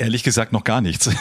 [0.00, 1.10] Ehrlich gesagt noch gar nichts.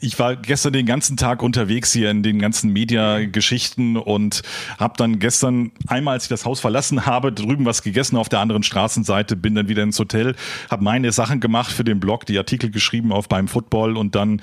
[0.00, 4.42] Ich war gestern den ganzen Tag unterwegs hier in den ganzen Media-Geschichten und
[4.78, 8.40] habe dann gestern einmal, als ich das Haus verlassen habe, drüben was gegessen auf der
[8.40, 10.36] anderen Straßenseite, bin dann wieder ins Hotel,
[10.70, 14.42] habe meine Sachen gemacht für den Blog, die Artikel geschrieben auf beim Football und dann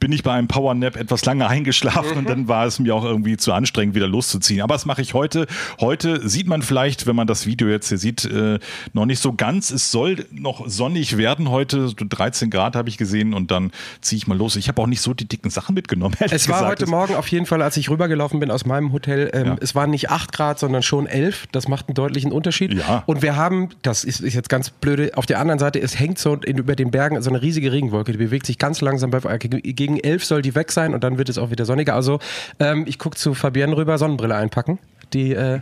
[0.00, 3.36] bin ich bei einem Powernap etwas lange eingeschlafen und dann war es mir auch irgendwie
[3.36, 4.62] zu anstrengend, wieder loszuziehen.
[4.62, 5.46] Aber das mache ich heute.
[5.78, 8.58] Heute sieht man vielleicht, wenn man das Video jetzt hier sieht, äh,
[8.94, 9.70] noch nicht so ganz.
[9.70, 11.92] Es soll noch sonnig werden heute.
[11.94, 13.70] 13 Grad habe ich gesehen gesehen und dann
[14.00, 14.56] ziehe ich mal los.
[14.56, 16.16] Ich habe auch nicht so die dicken Sachen mitgenommen.
[16.20, 16.80] Es war gesagt.
[16.80, 19.56] heute Morgen auf jeden Fall, als ich rübergelaufen bin aus meinem Hotel, ähm, ja.
[19.60, 21.48] es waren nicht 8 Grad, sondern schon 11.
[21.52, 22.72] Das macht einen deutlichen Unterschied.
[22.72, 23.02] Ja.
[23.06, 26.18] Und wir haben, das ist, ist jetzt ganz blöde, auf der anderen Seite, es hängt
[26.18, 29.10] so in, über den Bergen so eine riesige Regenwolke, die bewegt sich ganz langsam.
[29.10, 31.94] Bei, gegen 11 soll die weg sein und dann wird es auch wieder sonniger.
[31.94, 32.18] Also
[32.58, 34.78] ähm, ich gucke zu Fabienne rüber, Sonnenbrille einpacken.
[35.12, 35.60] Die äh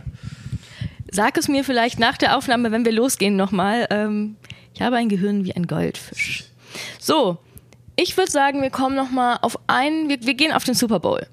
[1.13, 3.85] Sag es mir vielleicht nach der Aufnahme, wenn wir losgehen, nochmal.
[3.89, 4.37] Ähm,
[4.73, 6.45] ich habe ein Gehirn wie ein Goldfisch.
[6.99, 7.37] So,
[7.95, 11.27] ich würde sagen, wir kommen nochmal auf einen, wir, wir gehen auf den Super Bowl.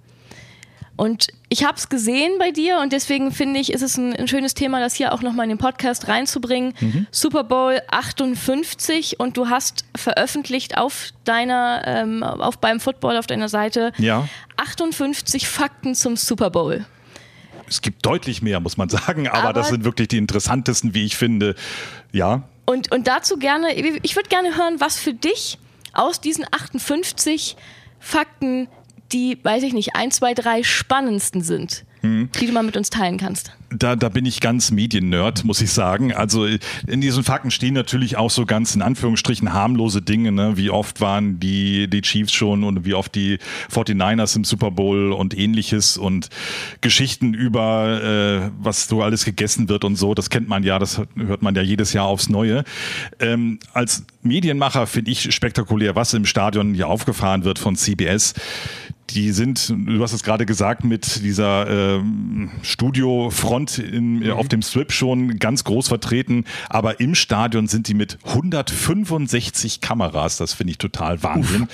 [0.98, 4.27] Und ich habe es gesehen bei dir und deswegen finde ich, ist es ein, ein,
[4.27, 6.74] schönes Thema, das hier auch nochmal in den Podcast reinzubringen.
[6.81, 7.07] Mhm.
[7.12, 13.48] Super Bowl 58 und du hast veröffentlicht auf deiner, ähm, auf beim Football auf deiner
[13.48, 14.29] Seite ja.
[14.57, 16.85] 58 Fakten zum Super Bowl.
[17.68, 21.05] Es gibt deutlich mehr, muss man sagen, aber, aber das sind wirklich die interessantesten, wie
[21.05, 21.55] ich finde.
[22.11, 22.42] Ja.
[22.68, 25.57] Und, und dazu gerne, ich würde gerne hören, was für dich
[25.94, 27.57] aus diesen 58
[27.98, 28.68] Fakten
[29.11, 32.28] die, weiß ich nicht, ein, zwei, drei spannendsten sind, hm.
[32.38, 33.52] die du mal mit uns teilen kannst?
[33.70, 36.12] Da, da bin ich ganz Mediennerd, muss ich sagen.
[36.14, 36.46] Also
[36.87, 40.33] in diesen Fakten stehen natürlich auch so ganz in Anführungsstrichen harmlose Dinge.
[40.33, 40.57] Ne?
[40.57, 43.38] Wie oft waren die, die Chiefs schon und wie oft die
[43.70, 46.31] 49ers im Super Bowl und ähnliches und
[46.81, 50.14] Geschichten über, äh, was so alles gegessen wird und so.
[50.14, 52.64] Das kennt man ja, das hört man ja jedes Jahr aufs Neue.
[53.20, 58.33] Ähm, als Medienmacher finde ich spektakulär, was im Stadion hier aufgefahren wird von CBS
[59.11, 64.30] die sind, du hast es gerade gesagt, mit dieser ähm, Studiofront in, mhm.
[64.30, 70.36] auf dem Strip schon ganz groß vertreten, aber im Stadion sind die mit 165 Kameras,
[70.36, 71.62] das finde ich total Wahnsinn.
[71.62, 71.68] Uff.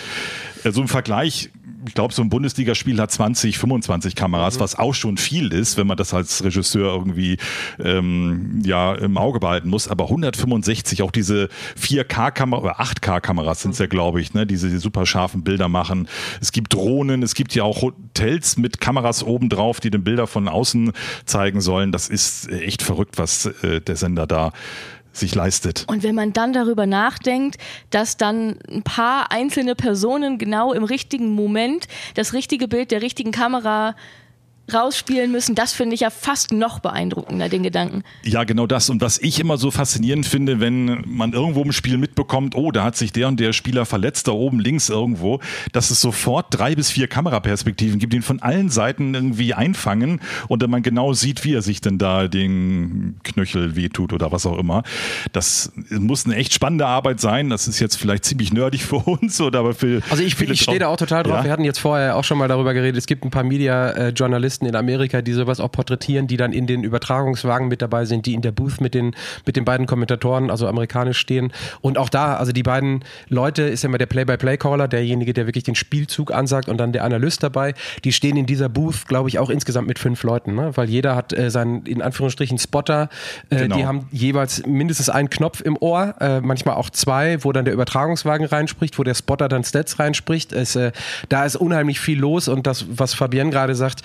[0.63, 1.51] So also im Vergleich
[1.87, 4.61] ich glaube, so ein Bundesligaspiel hat 20, 25 Kameras, mhm.
[4.61, 7.39] was auch schon viel ist, wenn man das als Regisseur irgendwie
[7.83, 9.89] ähm, ja im Auge behalten muss.
[9.89, 11.49] Aber 165, auch diese
[11.81, 16.09] 4K-Kamera oder 8K-Kameras sind es ja, glaube ich, ne, diese, diese super scharfen Bilder machen.
[16.41, 20.27] Es gibt Drohnen, es gibt ja auch Hotels mit Kameras oben drauf, die den Bilder
[20.27, 20.93] von außen
[21.25, 21.93] zeigen sollen.
[21.93, 24.53] Das ist echt verrückt, was äh, der Sender da
[25.17, 25.85] sich leistet.
[25.89, 27.57] Und wenn man dann darüber nachdenkt,
[27.91, 33.33] dass dann ein paar einzelne Personen genau im richtigen Moment das richtige Bild der richtigen
[33.33, 33.95] Kamera
[34.73, 38.03] rausspielen müssen, das finde ich ja fast noch beeindruckender, den Gedanken.
[38.23, 38.91] Ja, genau das.
[38.91, 42.85] Und was ich immer so faszinierend finde, wenn man irgendwo im Spiel mitbekommt, oh, da
[42.85, 45.41] hat sich der und der Spieler verletzt, da oben links irgendwo,
[45.73, 50.21] dass es sofort drei bis vier Kameraperspektiven gibt, die ihn von allen Seiten irgendwie einfangen
[50.49, 54.47] und dann man genau sieht, wie er sich denn da den Knöchel wehtut oder was
[54.47, 54.83] auch immer.
[55.33, 57.51] Das muss eine echt spannende Arbeit sein.
[57.51, 60.01] Das ist jetzt vielleicht ziemlich nerdig für uns oder aber für.
[60.11, 61.39] Also ich, ich stehe da auch total drauf.
[61.39, 61.45] Ja?
[61.45, 62.97] Wir hatten jetzt vorher auch schon mal darüber geredet.
[62.97, 66.67] Es gibt ein paar Media-Journalisten, Journalisten in Amerika, die sowas auch porträtieren, die dann in
[66.67, 69.15] den Übertragungswagen mit dabei sind, die in der Booth mit den,
[69.47, 71.53] mit den beiden Kommentatoren, also amerikanisch stehen.
[71.81, 75.65] Und auch da, also die beiden Leute, ist ja immer der Play-by-Play-Caller, derjenige, der wirklich
[75.65, 79.39] den Spielzug ansagt und dann der Analyst dabei, die stehen in dieser Booth, glaube ich,
[79.39, 80.73] auch insgesamt mit fünf Leuten, ne?
[80.75, 83.09] weil jeder hat äh, seinen, in Anführungsstrichen, Spotter,
[83.51, 83.77] äh, genau.
[83.77, 87.75] die haben jeweils mindestens einen Knopf im Ohr, äh, manchmal auch zwei, wo dann der
[87.75, 90.53] Übertragungswagen reinspricht, wo der Spotter dann Stats reinspricht.
[90.53, 90.93] Es, äh,
[91.29, 94.03] da ist unheimlich viel los und das, was Fabienne gerade sagt,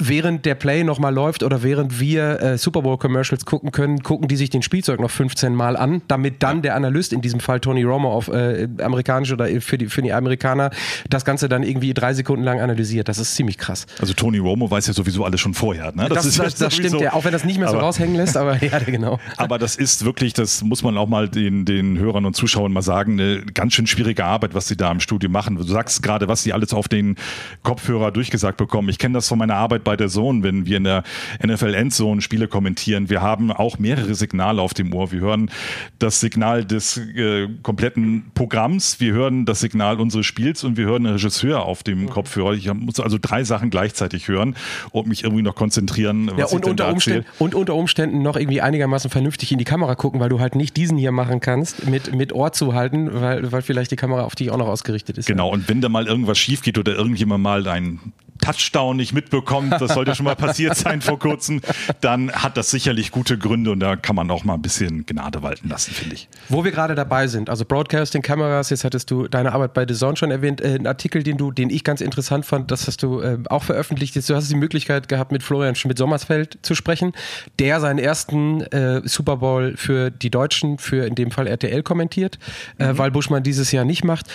[0.00, 4.28] während der Play nochmal läuft oder während wir äh, Super Bowl Commercials gucken können, gucken
[4.28, 7.60] die sich den Spielzeug noch 15 Mal an, damit dann der Analyst, in diesem Fall
[7.60, 10.70] Tony Romo auf äh, amerikanisch oder für die, für die Amerikaner,
[11.08, 13.08] das Ganze dann irgendwie drei Sekunden lang analysiert.
[13.08, 13.86] Das ist ziemlich krass.
[14.00, 15.92] Also Tony Romo weiß ja sowieso alles schon vorher.
[15.94, 16.08] Ne?
[16.08, 18.36] Das, das, das, das stimmt ja, auch wenn das nicht mehr so aber, raushängen lässt,
[18.36, 19.18] aber ja, genau.
[19.36, 22.82] Aber das ist wirklich, das muss man auch mal den, den Hörern und Zuschauern mal
[22.82, 25.56] sagen, eine ganz schön schwierige Arbeit, was sie da im Studio machen.
[25.56, 27.16] Du sagst gerade, was sie alles auf den
[27.62, 28.88] Kopfhörer durchgesagt bekommen.
[28.88, 31.02] Ich kenne das von meiner Arbeit bei der Sohn, wenn wir in der
[31.44, 33.10] NFL Endzone Spiele kommentieren.
[33.10, 35.12] Wir haben auch mehrere Signale auf dem Ohr.
[35.12, 35.50] Wir hören
[35.98, 41.06] das Signal des äh, kompletten Programms, wir hören das Signal unseres Spiels und wir hören
[41.06, 42.10] einen Regisseur auf dem mhm.
[42.10, 42.52] Kopfhörer.
[42.54, 44.56] Ich muss also drei Sachen gleichzeitig hören
[44.90, 46.30] und mich irgendwie noch konzentrieren.
[46.36, 50.20] ja, und, unter Umständen, und unter Umständen noch irgendwie einigermaßen vernünftig in die Kamera gucken,
[50.20, 53.62] weil du halt nicht diesen hier machen kannst, mit, mit Ohr zu halten, weil, weil
[53.62, 55.26] vielleicht die Kamera auf dich auch noch ausgerichtet ist.
[55.26, 58.00] Genau, und wenn da mal irgendwas schief geht oder irgendjemand mal ein
[58.40, 61.60] Touchdown nicht mitbekommt, das sollte schon mal passiert sein vor kurzem,
[62.00, 65.42] dann hat das sicherlich gute Gründe und da kann man auch mal ein bisschen Gnade
[65.42, 66.28] walten lassen, finde ich.
[66.48, 69.94] Wo wir gerade dabei sind, also Broadcasting, Kameras, jetzt hattest du deine Arbeit bei The
[69.94, 73.02] Zone schon erwähnt, äh, ein Artikel, den du, den ich ganz interessant fand, das hast
[73.02, 74.14] du äh, auch veröffentlicht.
[74.14, 77.12] Jetzt, du hast die Möglichkeit gehabt, mit Florian Schmidt-Sommersfeld zu sprechen,
[77.58, 82.38] der seinen ersten äh, Super Bowl für die Deutschen, für in dem Fall RTL kommentiert,
[82.78, 82.98] äh, mhm.
[82.98, 84.26] weil Buschmann dieses Jahr nicht macht.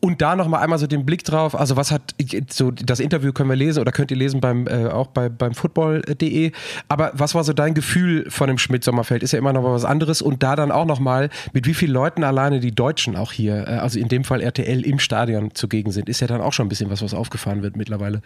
[0.00, 2.14] Und da nochmal einmal so den Blick drauf, also was hat,
[2.48, 5.52] so das Interview können wir lesen oder könnt ihr lesen beim, äh, auch bei, beim
[5.52, 6.52] football.de,
[6.88, 9.22] aber was war so dein Gefühl von dem Schmidt-Sommerfeld?
[9.22, 12.24] Ist ja immer noch was anderes und da dann auch nochmal, mit wie vielen Leuten
[12.24, 16.08] alleine die Deutschen auch hier, äh, also in dem Fall RTL im Stadion zugegen sind,
[16.08, 18.22] ist ja dann auch schon ein bisschen was, was aufgefahren wird mittlerweile.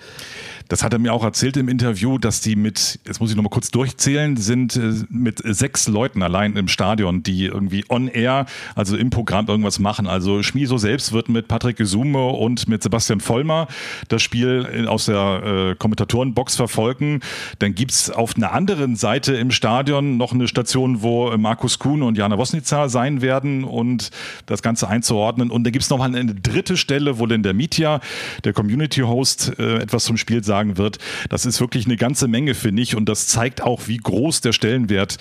[0.69, 3.51] Das hat er mir auch erzählt im Interview, dass die mit, jetzt muss ich nochmal
[3.51, 8.97] kurz durchzählen, sind äh, mit sechs Leuten allein im Stadion, die irgendwie on air, also
[8.97, 10.07] im Programm irgendwas machen.
[10.07, 13.69] Also Schmiso selbst wird mit Patrick Patrick Gesume und mit Sebastian Vollmer
[14.09, 17.21] das Spiel aus der äh, Kommentatorenbox verfolgen.
[17.59, 22.03] Dann gibt es auf einer anderen Seite im Stadion noch eine Station, wo Markus Kuhn
[22.03, 24.11] und Jana Wosnica sein werden und
[24.45, 25.51] das Ganze einzuordnen.
[25.51, 28.01] Und dann gibt es noch mal eine dritte Stelle, wo dann der Mietja,
[28.45, 30.99] der Community-Host, äh, etwas zum Spiel sagen wird.
[31.31, 32.95] Das ist wirklich eine ganze Menge, finde ich.
[32.95, 35.17] Und das zeigt auch, wie groß der Stellenwert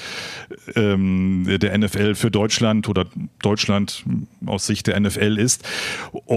[0.76, 3.06] ähm, der NFL für Deutschland oder
[3.42, 4.04] Deutschland
[4.46, 5.64] aus Sicht der NFL ist.
[6.12, 6.33] Und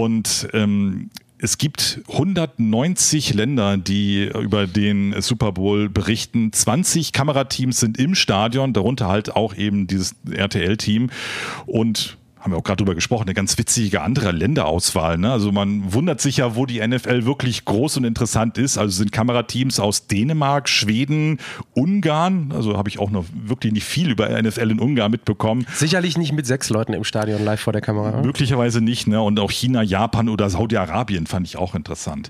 [0.53, 6.51] ähm, es gibt 190 Länder, die über den Super Bowl berichten.
[6.51, 11.09] 20 Kamerateams sind im Stadion, darunter halt auch eben dieses RTL-Team.
[11.65, 15.17] Und haben wir auch gerade drüber gesprochen, eine ganz witzige andere Länderauswahl.
[15.17, 15.31] Ne?
[15.31, 18.77] Also man wundert sich ja, wo die NFL wirklich groß und interessant ist.
[18.77, 21.39] Also sind Kamerateams aus Dänemark, Schweden,
[21.73, 22.51] Ungarn.
[22.55, 25.65] Also habe ich auch noch wirklich nicht viel über NFL in Ungarn mitbekommen.
[25.73, 28.21] Sicherlich nicht mit sechs Leuten im Stadion live vor der Kamera.
[28.21, 29.07] Möglicherweise nicht.
[29.07, 29.21] Ne?
[29.21, 32.29] Und auch China, Japan oder Saudi-Arabien fand ich auch interessant.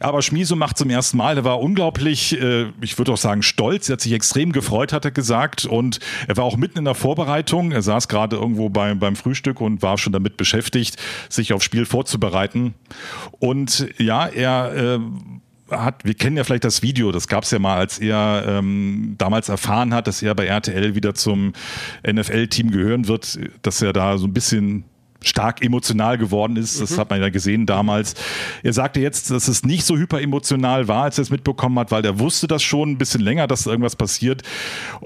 [0.00, 1.36] Aber Schmiso macht zum ersten Mal.
[1.36, 3.88] Er war unglaublich, äh, ich würde auch sagen, stolz.
[3.88, 5.66] Er hat sich extrem gefreut, hat er gesagt.
[5.66, 7.72] Und er war auch mitten in der Vorbereitung.
[7.72, 10.96] Er saß gerade irgendwo beim, beim Frühstück Frühstück und war schon damit beschäftigt,
[11.28, 12.74] sich aufs Spiel vorzubereiten.
[13.38, 15.00] Und ja, er äh,
[15.70, 19.14] hat, wir kennen ja vielleicht das Video, das gab es ja mal, als er ähm,
[19.18, 21.52] damals erfahren hat, dass er bei RTL wieder zum
[22.06, 24.84] NFL-Team gehören wird, dass er da so ein bisschen
[25.22, 26.80] stark emotional geworden ist.
[26.80, 26.96] Das mhm.
[26.98, 28.14] hat man ja gesehen damals.
[28.62, 32.04] Er sagte jetzt, dass es nicht so hyperemotional war, als er es mitbekommen hat, weil
[32.04, 34.42] er wusste das schon ein bisschen länger, dass irgendwas passiert.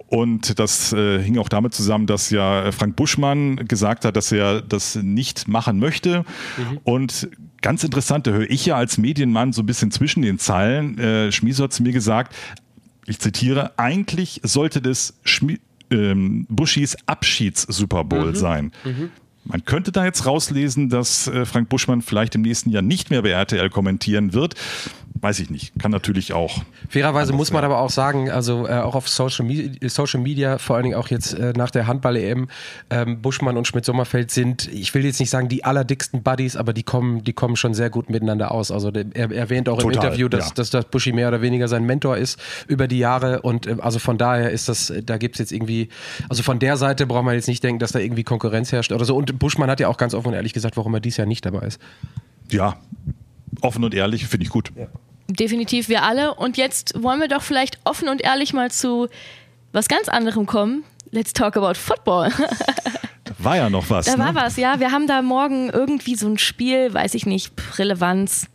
[0.08, 4.60] Und das äh, hing auch damit zusammen, dass ja Frank Buschmann gesagt hat, dass er
[4.60, 6.24] das nicht machen möchte.
[6.58, 6.78] Mhm.
[6.84, 7.28] Und
[7.62, 10.98] ganz interessant, da höre ich ja als Medienmann so ein bisschen zwischen den Zeilen.
[10.98, 12.34] Äh, Schmieso hat zu mir gesagt,
[13.06, 15.58] ich zitiere, eigentlich sollte das Schmi
[15.90, 18.34] ähm, Buschis Abschieds-Super Bowl mhm.
[18.34, 18.72] sein.
[18.84, 19.10] Mhm.
[19.44, 23.22] Man könnte da jetzt rauslesen, dass äh, Frank Buschmann vielleicht im nächsten Jahr nicht mehr
[23.22, 24.54] bei RTL kommentieren wird
[25.22, 25.72] weiß ich nicht.
[25.78, 26.62] Kann natürlich auch.
[26.88, 30.74] Fairerweise muss man aber auch sagen, also äh, auch auf Social, Me Social Media, vor
[30.74, 32.48] allen Dingen auch jetzt äh, nach der Handball-EM,
[32.90, 36.82] ähm, Buschmann und Schmidt-Sommerfeld sind, ich will jetzt nicht sagen die allerdicksten Buddies, aber die
[36.82, 38.72] kommen, die kommen schon sehr gut miteinander aus.
[38.72, 40.54] Also der, er erwähnt auch Total, im Interview, dass, ja.
[40.56, 44.00] dass, dass Buschi mehr oder weniger sein Mentor ist über die Jahre und äh, also
[44.00, 45.88] von daher ist das, da gibt es jetzt irgendwie,
[46.28, 49.04] also von der Seite braucht man jetzt nicht denken, dass da irgendwie Konkurrenz herrscht oder
[49.04, 49.14] so.
[49.14, 51.46] Und Buschmann hat ja auch ganz offen und ehrlich gesagt, warum er dieses Jahr nicht
[51.46, 51.80] dabei ist.
[52.50, 52.76] Ja,
[53.60, 54.72] offen und ehrlich finde ich gut.
[54.76, 54.88] Ja.
[55.32, 56.34] Definitiv wir alle.
[56.34, 59.08] Und jetzt wollen wir doch vielleicht offen und ehrlich mal zu
[59.72, 60.84] was ganz anderem kommen.
[61.10, 62.30] Let's talk about football.
[63.24, 64.06] da war ja noch was.
[64.06, 64.24] Da ne?
[64.24, 64.80] war was, ja.
[64.80, 68.46] Wir haben da morgen irgendwie so ein Spiel, weiß ich nicht, Relevanz.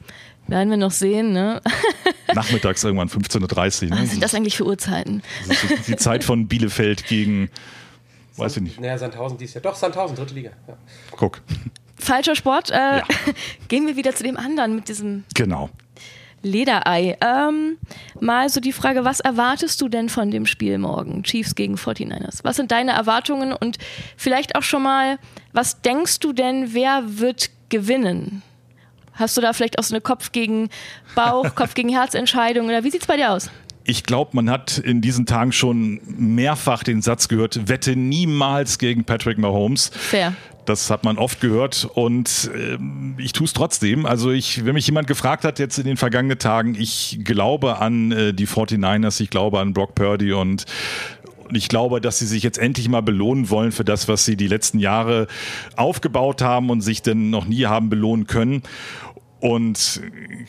[0.48, 1.62] Werden wir noch sehen, ne?
[2.34, 3.90] Nachmittags irgendwann 15.30 Uhr.
[3.90, 4.02] Ne?
[4.02, 5.22] Was sind das eigentlich für Uhrzeiten?
[5.88, 7.50] Die Zeit von Bielefeld gegen,
[8.38, 8.80] weiß ich nicht.
[8.80, 9.62] Naja, Sandhausen dies Jahr.
[9.62, 10.52] Doch, Sandhausen, dritte Liga.
[10.68, 10.78] Ja.
[11.12, 11.42] Guck.
[12.00, 12.72] Falscher Sport.
[12.72, 13.04] Äh, ja.
[13.68, 15.26] Gehen wir wieder zu dem anderen mit diesem.
[15.34, 15.70] Genau.
[16.42, 17.18] Lederei.
[17.22, 17.78] Ähm,
[18.20, 21.24] mal so die Frage, was erwartest du denn von dem Spiel morgen?
[21.24, 22.40] Chiefs gegen 49ers.
[22.44, 23.78] Was sind deine Erwartungen und
[24.16, 25.18] vielleicht auch schon mal,
[25.54, 28.44] was denkst du denn, wer wird gewinnen?
[29.14, 30.70] Hast du da vielleicht auch so eine Kopf gegen
[31.16, 33.50] Bauch, Kopf gegen Herz Entscheidung oder wie sieht es bei dir aus?
[33.84, 39.06] Ich glaube, man hat in diesen Tagen schon mehrfach den Satz gehört, wette niemals gegen
[39.06, 39.90] Patrick Mahomes.
[39.94, 40.34] Fair.
[40.68, 42.78] Das hat man oft gehört und äh,
[43.18, 44.06] ich tue es trotzdem.
[44.06, 48.12] Also ich, wenn mich jemand gefragt hat jetzt in den vergangenen Tagen, ich glaube an
[48.12, 50.66] äh, die 49ers, ich glaube an Brock Purdy und
[51.48, 54.36] und ich glaube, dass sie sich jetzt endlich mal belohnen wollen für das, was sie
[54.36, 55.28] die letzten Jahre
[55.78, 58.64] aufgebaut haben und sich denn noch nie haben belohnen können.
[59.40, 60.02] Und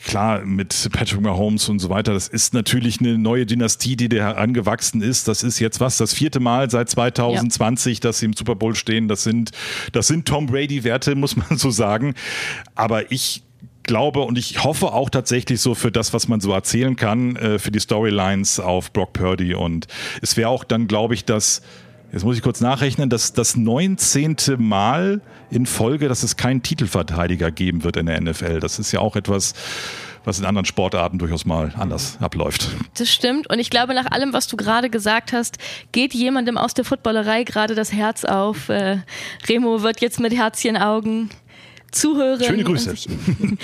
[0.03, 4.17] klar, mit Patrick Mahomes und so weiter, das ist natürlich eine neue Dynastie, die da
[4.17, 5.27] herangewachsen ist.
[5.27, 8.01] Das ist jetzt was, das vierte Mal seit 2020, ja.
[8.01, 9.07] dass sie im Super Bowl stehen.
[9.07, 9.51] Das sind,
[9.91, 12.15] das sind Tom Brady-Werte, muss man so sagen.
[12.73, 13.43] Aber ich
[13.83, 17.59] glaube und ich hoffe auch tatsächlich so für das, was man so erzählen kann, äh,
[17.59, 19.53] für die Storylines auf Brock Purdy.
[19.53, 19.87] Und
[20.21, 21.61] es wäre auch dann, glaube ich, das
[22.11, 24.35] Jetzt muss ich kurz nachrechnen, dass das 19.
[24.57, 28.59] Mal in Folge, dass es keinen Titelverteidiger geben wird in der NFL.
[28.59, 29.53] Das ist ja auch etwas,
[30.25, 32.69] was in anderen Sportarten durchaus mal anders abläuft.
[32.97, 33.47] Das stimmt.
[33.49, 35.59] Und ich glaube, nach allem, was du gerade gesagt hast,
[35.91, 38.69] geht jemandem aus der Footballerei gerade das Herz auf.
[38.69, 38.97] Äh,
[39.47, 41.29] Remo wird jetzt mit Herzchenaugen
[41.91, 42.43] zuhören.
[42.43, 42.89] Schöne Grüße.
[42.89, 43.07] Sich,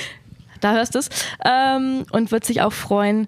[0.62, 1.10] da hörst du es.
[1.44, 3.28] Ähm, und wird sich auch freuen.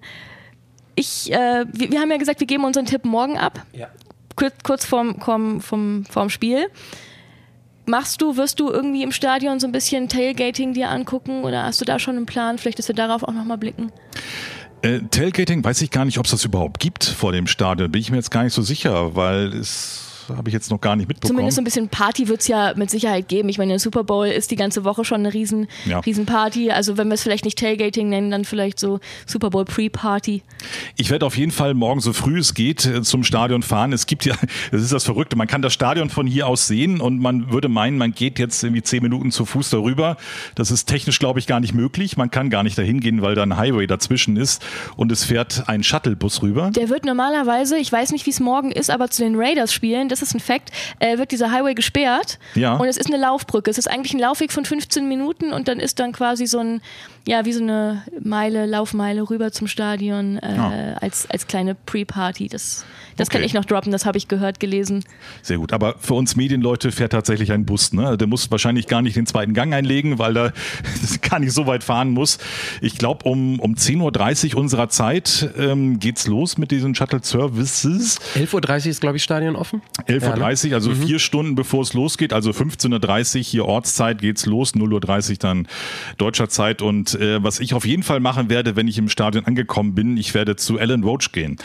[0.94, 3.64] Ich, äh, wir, wir, haben ja gesagt, wir geben unseren Tipp morgen ab.
[3.72, 3.88] Ja
[4.62, 6.68] kurz vorm, vorm, vorm, vorm Spiel.
[7.86, 11.80] Machst du, wirst du irgendwie im Stadion so ein bisschen Tailgating dir angucken oder hast
[11.80, 12.58] du da schon einen Plan?
[12.58, 13.90] Vielleicht, dass wir darauf auch nochmal blicken.
[14.82, 17.90] Äh, Tailgating weiß ich gar nicht, ob es das überhaupt gibt vor dem Stadion.
[17.90, 20.96] Bin ich mir jetzt gar nicht so sicher, weil es habe ich jetzt noch gar
[20.96, 21.36] nicht mitbekommen.
[21.36, 23.48] Zumindest so ein bisschen Party wird es ja mit Sicherheit geben.
[23.48, 26.00] Ich meine, der Super Bowl ist die ganze Woche schon eine riesen, ja.
[26.00, 26.70] riesen Party.
[26.70, 30.42] Also wenn wir es vielleicht nicht Tailgating nennen, dann vielleicht so Super Bowl Pre-Party.
[30.96, 33.92] Ich werde auf jeden Fall morgen so früh es geht äh, zum Stadion fahren.
[33.92, 34.34] Es gibt ja,
[34.70, 37.68] das ist das Verrückte, man kann das Stadion von hier aus sehen und man würde
[37.68, 40.16] meinen, man geht jetzt irgendwie zehn Minuten zu Fuß darüber.
[40.54, 42.16] Das ist technisch, glaube ich, gar nicht möglich.
[42.16, 44.64] Man kann gar nicht dahin gehen, weil da ein Highway dazwischen ist
[44.96, 46.70] und es fährt ein Shuttlebus rüber.
[46.70, 50.08] Der wird normalerweise, ich weiß nicht, wie es morgen ist, aber zu den Raiders spielen,
[50.20, 52.38] das ist ein Fact, äh, wird dieser Highway gesperrt.
[52.54, 52.76] Ja.
[52.76, 53.70] Und es ist eine Laufbrücke.
[53.70, 56.80] Es ist eigentlich ein Laufweg von 15 Minuten und dann ist dann quasi so ein,
[57.28, 60.94] ja, wie so eine Meile, Laufmeile rüber zum Stadion äh, ja.
[60.94, 62.48] als, als kleine Pre-Party.
[62.48, 62.86] Das
[63.18, 63.38] das okay.
[63.38, 65.04] kann ich noch droppen, das habe ich gehört, gelesen.
[65.42, 65.72] Sehr gut.
[65.72, 67.92] Aber für uns Medienleute fährt tatsächlich ein Bus.
[67.92, 68.16] Ne?
[68.16, 70.52] Der muss wahrscheinlich gar nicht den zweiten Gang einlegen, weil da
[71.28, 72.38] gar nicht so weit fahren muss.
[72.80, 78.20] Ich glaube, um, um 10.30 Uhr unserer Zeit ähm, es los mit diesen Shuttle-Services.
[78.36, 79.82] 11.30 Uhr ist, glaube ich, Stadion offen.
[80.06, 81.02] 11.30 Uhr, ja, also mhm.
[81.02, 82.32] vier Stunden bevor es losgeht.
[82.32, 85.68] Also 15.30 Uhr hier Ortszeit geht es los, 0.30 Uhr dann
[86.18, 86.82] deutscher Zeit.
[86.82, 90.16] Und äh, was ich auf jeden Fall machen werde, wenn ich im Stadion angekommen bin,
[90.16, 91.56] ich werde zu Alan Roach gehen.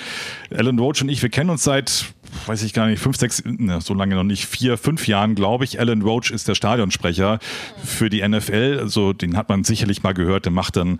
[0.51, 2.05] Alan Roach und ich, wir kennen uns seit,
[2.45, 5.63] weiß ich gar nicht, fünf, sechs, ne, so lange noch nicht, vier, fünf Jahren, glaube
[5.63, 5.79] ich.
[5.79, 7.39] Alan Roach ist der Stadionsprecher
[7.83, 8.79] für die NFL.
[8.81, 10.45] Also den hat man sicherlich mal gehört.
[10.45, 10.99] Der macht dann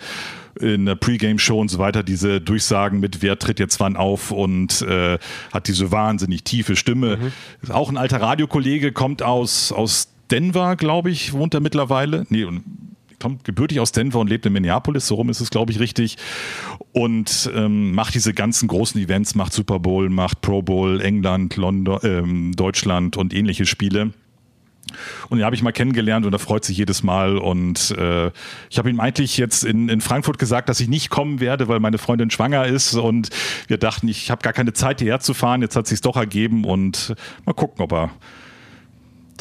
[0.59, 4.81] in der Pre-Game-Show und so weiter diese Durchsagen mit, wer tritt jetzt wann auf und
[4.83, 5.17] äh,
[5.51, 7.17] hat diese wahnsinnig tiefe Stimme.
[7.17, 7.31] Mhm.
[7.61, 12.25] Ist auch ein alter Radiokollege, kommt aus, aus Denver, glaube ich, wohnt er mittlerweile.
[12.29, 12.47] Nee,
[13.23, 16.17] kommt gebürtig aus Denver und lebt in Minneapolis, so rum ist es, glaube ich, richtig.
[16.91, 21.99] Und ähm, macht diese ganzen großen Events, macht Super Bowl, macht Pro Bowl, England, London,
[22.03, 24.11] ähm, Deutschland und ähnliche Spiele.
[25.29, 27.37] Und den habe ich mal kennengelernt und er freut sich jedes Mal.
[27.37, 28.29] Und äh,
[28.69, 31.79] ich habe ihm eigentlich jetzt in, in Frankfurt gesagt, dass ich nicht kommen werde, weil
[31.79, 32.93] meine Freundin schwanger ist.
[32.93, 33.29] Und
[33.67, 35.61] wir dachten, ich habe gar keine Zeit hierher zu fahren.
[35.61, 38.11] Jetzt hat sich doch ergeben und mal gucken, ob er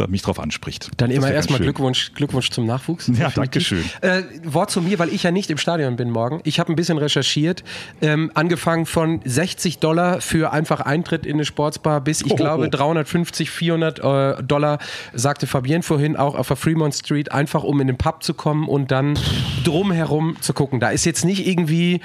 [0.03, 0.91] da mich drauf anspricht.
[0.97, 3.11] Dann immer erstmal Glückwunsch, Glückwunsch zum Nachwuchs.
[3.19, 3.85] Ja, danke schön.
[4.01, 6.41] Äh, Wort zu mir, weil ich ja nicht im Stadion bin morgen.
[6.45, 7.63] Ich habe ein bisschen recherchiert,
[8.01, 12.69] ähm, angefangen von 60 Dollar für einfach Eintritt in eine Sportsbar bis, ich oh, glaube,
[12.69, 14.79] 350, 400 äh, Dollar,
[15.13, 18.69] sagte Fabienne vorhin, auch auf der Fremont Street, einfach um in den Pub zu kommen
[18.69, 19.19] und dann
[19.65, 20.81] drumherum zu gucken.
[20.81, 22.01] Da ist jetzt nicht irgendwie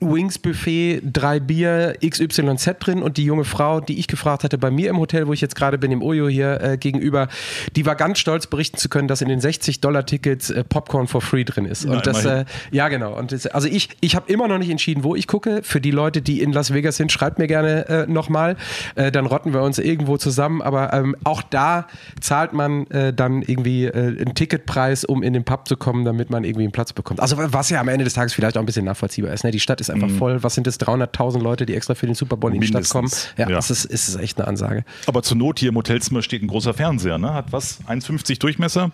[0.00, 4.70] Wings Buffet, drei Bier, XYZ drin und die junge Frau, die ich gefragt hatte bei
[4.70, 7.28] mir im Hotel, wo ich jetzt gerade bin, im Oyo hier äh, gegenüber,
[7.74, 11.08] die war ganz stolz berichten zu können, dass in den 60 Dollar Tickets äh, Popcorn
[11.08, 11.84] for free drin ist.
[11.84, 13.18] Und Nein, das, äh, ja genau.
[13.18, 15.60] Und das, also ich, ich habe immer noch nicht entschieden, wo ich gucke.
[15.62, 18.56] Für die Leute, die in Las Vegas sind, schreibt mir gerne äh, nochmal.
[18.94, 20.62] Äh, dann rotten wir uns irgendwo zusammen.
[20.62, 21.88] Aber ähm, auch da
[22.20, 26.30] zahlt man äh, dann irgendwie äh, einen Ticketpreis, um in den Pub zu kommen, damit
[26.30, 27.20] man irgendwie einen Platz bekommt.
[27.20, 29.44] Also was ja am Ende des Tages vielleicht auch ein bisschen nachvollziehbar ist.
[29.44, 29.50] Ne?
[29.50, 30.18] Die Stadt ist ist einfach mhm.
[30.18, 30.42] voll.
[30.42, 30.78] Was sind das?
[30.80, 33.10] 300.000 Leute, die extra für den Super Bowl in die Stadt kommen.
[33.36, 33.56] Ja, ja.
[33.56, 34.84] Das ist, ist echt eine Ansage.
[35.06, 37.34] Aber zur Not hier im Hotelzimmer steht ein großer Fernseher, ne?
[37.34, 37.80] Hat was?
[37.86, 38.90] 1,50 Durchmesser?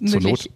[0.00, 0.06] Ja.
[0.08, 0.48] zur Not.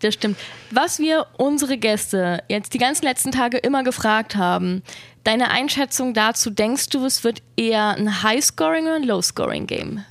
[0.00, 0.36] Das stimmt.
[0.70, 4.82] Was wir unsere Gäste jetzt die ganzen letzten Tage immer gefragt haben,
[5.24, 10.04] deine Einschätzung dazu, denkst du, es wird eher ein High-Scoring oder ein Low-Scoring-Game?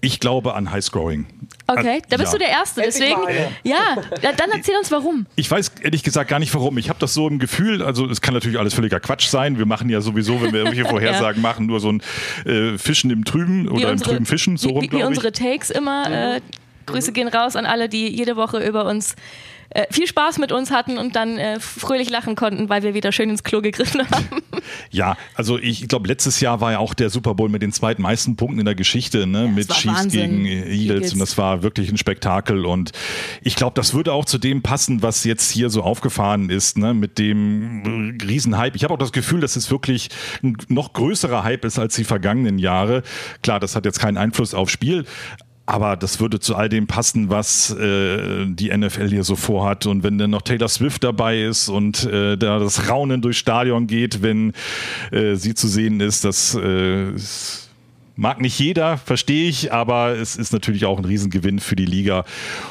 [0.00, 1.26] Ich glaube an Highscoring.
[1.68, 2.38] Okay, da bist ja.
[2.38, 2.82] du der Erste.
[2.82, 3.20] Deswegen,
[3.64, 5.26] ja, dann erzähl uns warum.
[5.34, 6.78] Ich weiß ehrlich gesagt gar nicht warum.
[6.78, 9.58] Ich habe das so im Gefühl, also es kann natürlich alles völliger Quatsch sein.
[9.58, 11.48] Wir machen ja sowieso, wenn wir irgendwelche Vorhersagen ja.
[11.48, 12.02] machen, nur so ein
[12.44, 15.70] äh, Fischen im Trüben oder unsere, im Trüben Fischen, so rum, Wie, wie unsere Takes
[15.70, 16.36] immer.
[16.36, 16.40] Äh,
[16.86, 19.16] Grüße gehen raus an alle, die jede Woche über uns
[19.76, 23.12] äh, viel Spaß mit uns hatten und dann äh, fröhlich lachen konnten, weil wir wieder
[23.12, 24.26] schön ins Klo gegriffen haben.
[24.90, 28.34] Ja, also ich glaube, letztes Jahr war ja auch der Super Bowl mit den zweitmeisten
[28.34, 29.44] Punkten in der Geschichte, ne?
[29.44, 30.42] Ja, mit Chiefs Wahnsinn.
[30.42, 30.70] gegen Eagles.
[30.70, 32.90] Eagles und das war wirklich ein Spektakel und
[33.42, 36.94] ich glaube, das würde auch zu dem passen, was jetzt hier so aufgefahren ist, ne?
[36.94, 38.76] mit dem Riesenhype.
[38.76, 40.08] Ich habe auch das Gefühl, dass es wirklich
[40.42, 43.02] ein noch größerer Hype ist als die vergangenen Jahre.
[43.42, 45.04] Klar, das hat jetzt keinen Einfluss aufs Spiel,
[45.66, 49.86] aber das würde zu all dem passen, was äh, die NFL hier so vorhat.
[49.86, 53.88] Und wenn dann noch Taylor Swift dabei ist und äh, da das Raunen durchs Stadion
[53.88, 54.52] geht, wenn
[55.10, 57.10] äh, sie zu sehen ist, das äh,
[58.14, 62.24] mag nicht jeder, verstehe ich, aber es ist natürlich auch ein Riesengewinn für die Liga.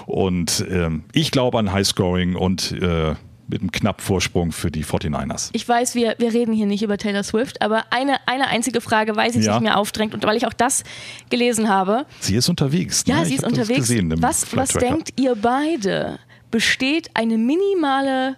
[0.05, 3.15] Und ähm, ich glaube an Highscoring und äh,
[3.47, 5.49] mit einem knapp Vorsprung für die 49ers.
[5.53, 9.15] Ich weiß, wir, wir reden hier nicht über Taylor Swift, aber eine, eine einzige Frage
[9.15, 9.53] weiß ich, ja.
[9.53, 10.83] sich mir aufdrängt und weil ich auch das
[11.29, 12.05] gelesen habe.
[12.19, 13.05] Sie ist unterwegs.
[13.05, 13.13] Ne?
[13.13, 13.89] Ja, sie ist unterwegs.
[14.21, 16.19] was was denkt ihr beide?
[16.51, 18.37] Besteht eine minimale,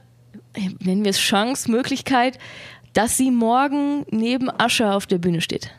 [0.79, 2.37] nennen wir es Chance, Möglichkeit,
[2.93, 5.71] dass sie morgen neben Ascher auf der Bühne steht?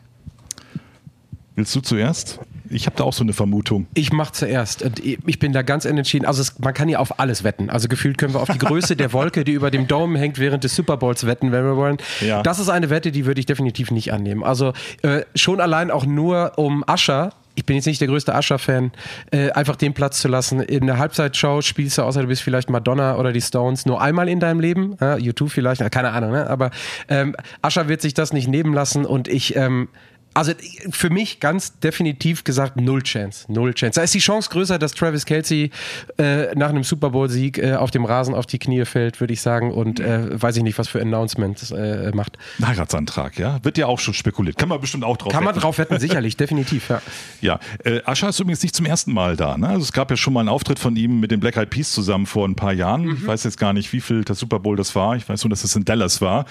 [1.55, 2.39] Willst du zuerst?
[2.69, 3.87] Ich habe da auch so eine Vermutung.
[3.93, 4.85] Ich mache zuerst.
[5.03, 6.25] Ich bin da ganz entschieden.
[6.25, 7.69] Also es, man kann ja auf alles wetten.
[7.69, 10.63] Also gefühlt können wir auf die Größe der Wolke, die über dem Dome hängt, während
[10.63, 11.97] des Super Bowls wetten, wenn wir wollen.
[12.21, 12.43] Ja.
[12.43, 14.43] Das ist eine Wette, die würde ich definitiv nicht annehmen.
[14.43, 18.91] Also äh, schon allein auch nur um Ascher ich bin jetzt nicht der größte Ascher-Fan,
[19.31, 20.61] äh, einfach den Platz zu lassen.
[20.61, 24.29] In der Halbzeitshow spielst du, außer du bist vielleicht Madonna oder die Stones, nur einmal
[24.29, 24.95] in deinem Leben.
[25.01, 26.49] Ja, YouTube vielleicht, keine Ahnung, ne?
[26.49, 26.71] aber
[27.09, 29.89] ähm, Ascher wird sich das nicht nehmen lassen und ich ähm,
[30.39, 30.53] also
[30.89, 33.99] für mich ganz definitiv gesagt null Chance, null Chance.
[33.99, 35.69] Da ist die Chance größer, dass Travis Kelsey
[36.17, 39.33] äh, nach einem Super Bowl Sieg äh, auf dem Rasen auf die Knie fällt, würde
[39.33, 42.37] ich sagen und äh, weiß ich nicht, was für Announcements äh, macht.
[42.65, 44.57] Heiratsantrag, ja, wird ja auch schon spekuliert.
[44.57, 45.55] Kann man bestimmt auch drauf Kann wetten.
[45.55, 47.01] man drauf wetten, sicherlich, definitiv, ja.
[47.41, 49.57] Ja, äh, Ascha ist übrigens nicht zum ersten Mal da.
[49.57, 49.67] Ne?
[49.67, 51.91] Also es gab ja schon mal einen Auftritt von ihm mit den Black Eyed Peas
[51.91, 53.03] zusammen vor ein paar Jahren.
[53.03, 53.15] Mhm.
[53.15, 55.17] Ich weiß jetzt gar nicht, wie viel der Super Bowl das war.
[55.17, 56.45] Ich weiß nur, dass es in Dallas war,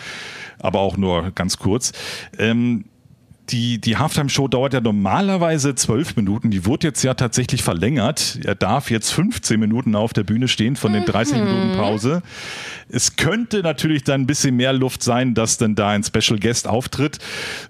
[0.59, 1.93] aber auch nur ganz kurz.
[2.39, 2.85] Ähm,
[3.51, 6.51] die, die Halftime-Show dauert ja normalerweise zwölf Minuten.
[6.51, 8.39] Die wurde jetzt ja tatsächlich verlängert.
[8.45, 11.45] Er darf jetzt 15 Minuten auf der Bühne stehen von den 30 mhm.
[11.45, 12.23] Minuten Pause.
[12.91, 16.69] Es könnte natürlich dann ein bisschen mehr Luft sein, dass dann da ein Special Guest
[16.69, 17.19] auftritt.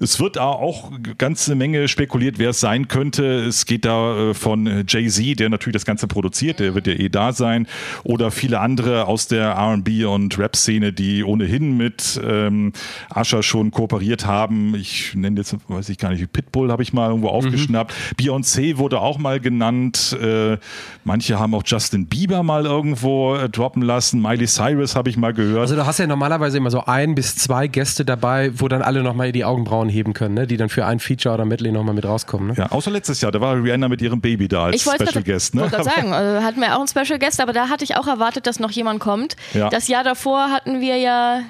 [0.00, 3.44] Es wird auch eine ganze Menge spekuliert, wer es sein könnte.
[3.44, 7.08] Es geht da äh, von Jay-Z, der natürlich das Ganze produziert, der wird ja eh
[7.08, 7.66] da sein.
[8.04, 12.72] Oder viele andere aus der RB und Rap-Szene, die ohnehin mit ähm,
[13.10, 14.74] Asher schon kooperiert haben.
[14.74, 17.92] Ich nenne jetzt weiß ich gar nicht, Pitbull habe ich mal irgendwo aufgeschnappt.
[17.92, 18.24] Mhm.
[18.24, 20.16] Beyoncé wurde auch mal genannt.
[20.20, 20.58] Äh,
[21.04, 24.20] manche haben auch Justin Bieber mal irgendwo äh, droppen lassen.
[24.22, 25.60] Miley Cyrus habe ich mal gehört.
[25.60, 29.02] Also du hast ja normalerweise immer so ein bis zwei Gäste dabei, wo dann alle
[29.02, 30.46] nochmal die Augenbrauen heben können, ne?
[30.46, 32.48] die dann für ein Feature oder Medley nochmal mit rauskommen.
[32.48, 32.54] Ne?
[32.56, 35.24] Ja, außer letztes Jahr, da war Rihanna mit ihrem Baby da als ich Special grad,
[35.24, 35.54] Guest.
[35.54, 35.66] Ne?
[35.66, 38.06] Ich wollte sagen, also hatten wir auch einen Special Guest, aber da hatte ich auch
[38.06, 39.36] erwartet, dass noch jemand kommt.
[39.54, 39.68] Ja.
[39.68, 41.40] Das Jahr davor hatten wir ja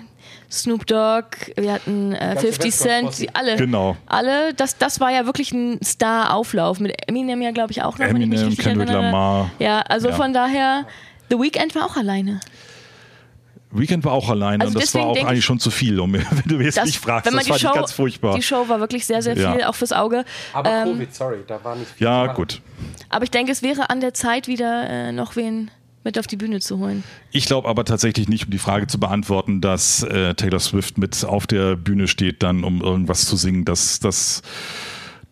[0.51, 3.57] Snoop Dogg, wir hatten äh, 50 Cent, alle.
[3.57, 3.97] Genau.
[4.07, 6.81] Alle, das, das war ja wirklich ein Star-Auflauf.
[6.81, 8.07] Mit Eminem ja, glaube ich, auch noch.
[8.07, 9.51] Eminem, Kendrick Lamar.
[9.59, 10.15] Ja, also ja.
[10.15, 10.87] von daher,
[11.29, 12.41] The Weeknd war auch alleine.
[13.71, 16.25] Weekend war auch alleine also und das war auch eigentlich schon zu viel, um, wenn
[16.47, 17.27] du mir jetzt nicht fragst.
[17.27, 18.35] Wenn man das die Show, ganz furchtbar.
[18.35, 19.69] Die Show war wirklich sehr, sehr viel, ja.
[19.69, 20.25] auch fürs Auge.
[20.55, 22.07] Aber ähm, Covid, sorry, da war nicht viel.
[22.07, 22.63] Ja, gut.
[23.11, 25.71] Aber ich denke, es wäre an der Zeit, wieder äh, noch wen
[26.05, 27.05] mit auf die Bühne zu holen.
[27.33, 31.25] Ich glaube aber tatsächlich nicht, um die Frage zu beantworten, dass äh, Taylor Swift mit
[31.25, 33.65] auf der Bühne steht, dann um irgendwas zu singen.
[33.65, 34.43] Das, das,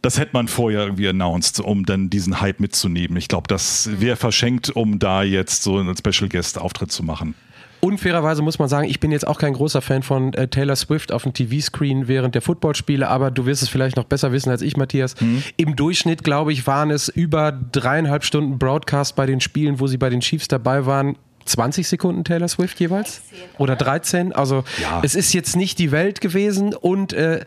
[0.02, 3.16] das hätte man vorher irgendwie announced, um dann diesen Hype mitzunehmen.
[3.16, 7.34] Ich glaube, das wäre verschenkt, um da jetzt so einen Special Guest Auftritt zu machen.
[7.80, 11.12] Unfairerweise muss man sagen, ich bin jetzt auch kein großer Fan von äh, Taylor Swift
[11.12, 14.62] auf dem TV-Screen während der Footballspiele, aber du wirst es vielleicht noch besser wissen als
[14.62, 15.20] ich, Matthias.
[15.20, 15.42] Mhm.
[15.56, 19.98] Im Durchschnitt, glaube ich, waren es über dreieinhalb Stunden Broadcast bei den Spielen, wo sie
[19.98, 21.16] bei den Chiefs dabei waren.
[21.44, 23.22] 20 Sekunden Taylor Swift jeweils?
[23.30, 23.72] 13, oder?
[23.72, 24.32] oder 13?
[24.32, 25.00] Also ja.
[25.02, 27.44] es ist jetzt nicht die Welt gewesen und äh,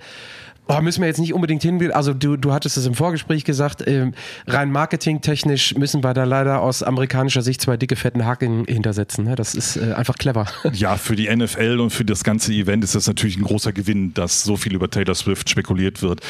[0.72, 1.92] Oh, müssen wir jetzt nicht unbedingt hin.
[1.92, 4.14] Also du, du hattest es im Vorgespräch gesagt, ähm,
[4.46, 9.26] rein marketingtechnisch müssen wir da leider aus amerikanischer Sicht zwei dicke, fetten Haken hintersetzen.
[9.26, 9.36] Ne?
[9.36, 10.46] Das ist äh, einfach clever.
[10.74, 14.14] Ja, für die NFL und für das ganze Event ist das natürlich ein großer Gewinn,
[14.14, 16.22] dass so viel über Taylor Swift spekuliert wird.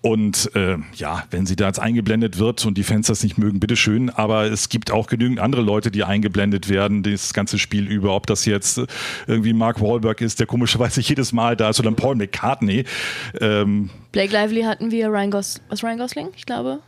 [0.00, 3.60] Und äh, ja, wenn sie da jetzt eingeblendet wird und die Fans das nicht mögen,
[3.60, 4.08] bitteschön.
[4.08, 8.14] Aber es gibt auch genügend andere Leute, die eingeblendet werden, das ganze Spiel über.
[8.14, 8.80] Ob das jetzt
[9.26, 12.84] irgendwie Mark Wahlberg ist, der komischerweise jedes Mal da ist, oder Paul McCartney.
[13.40, 16.80] Ähm, ähm, Blake Lively hatten wir, Ryan, Gos was Ryan Gosling, ich glaube.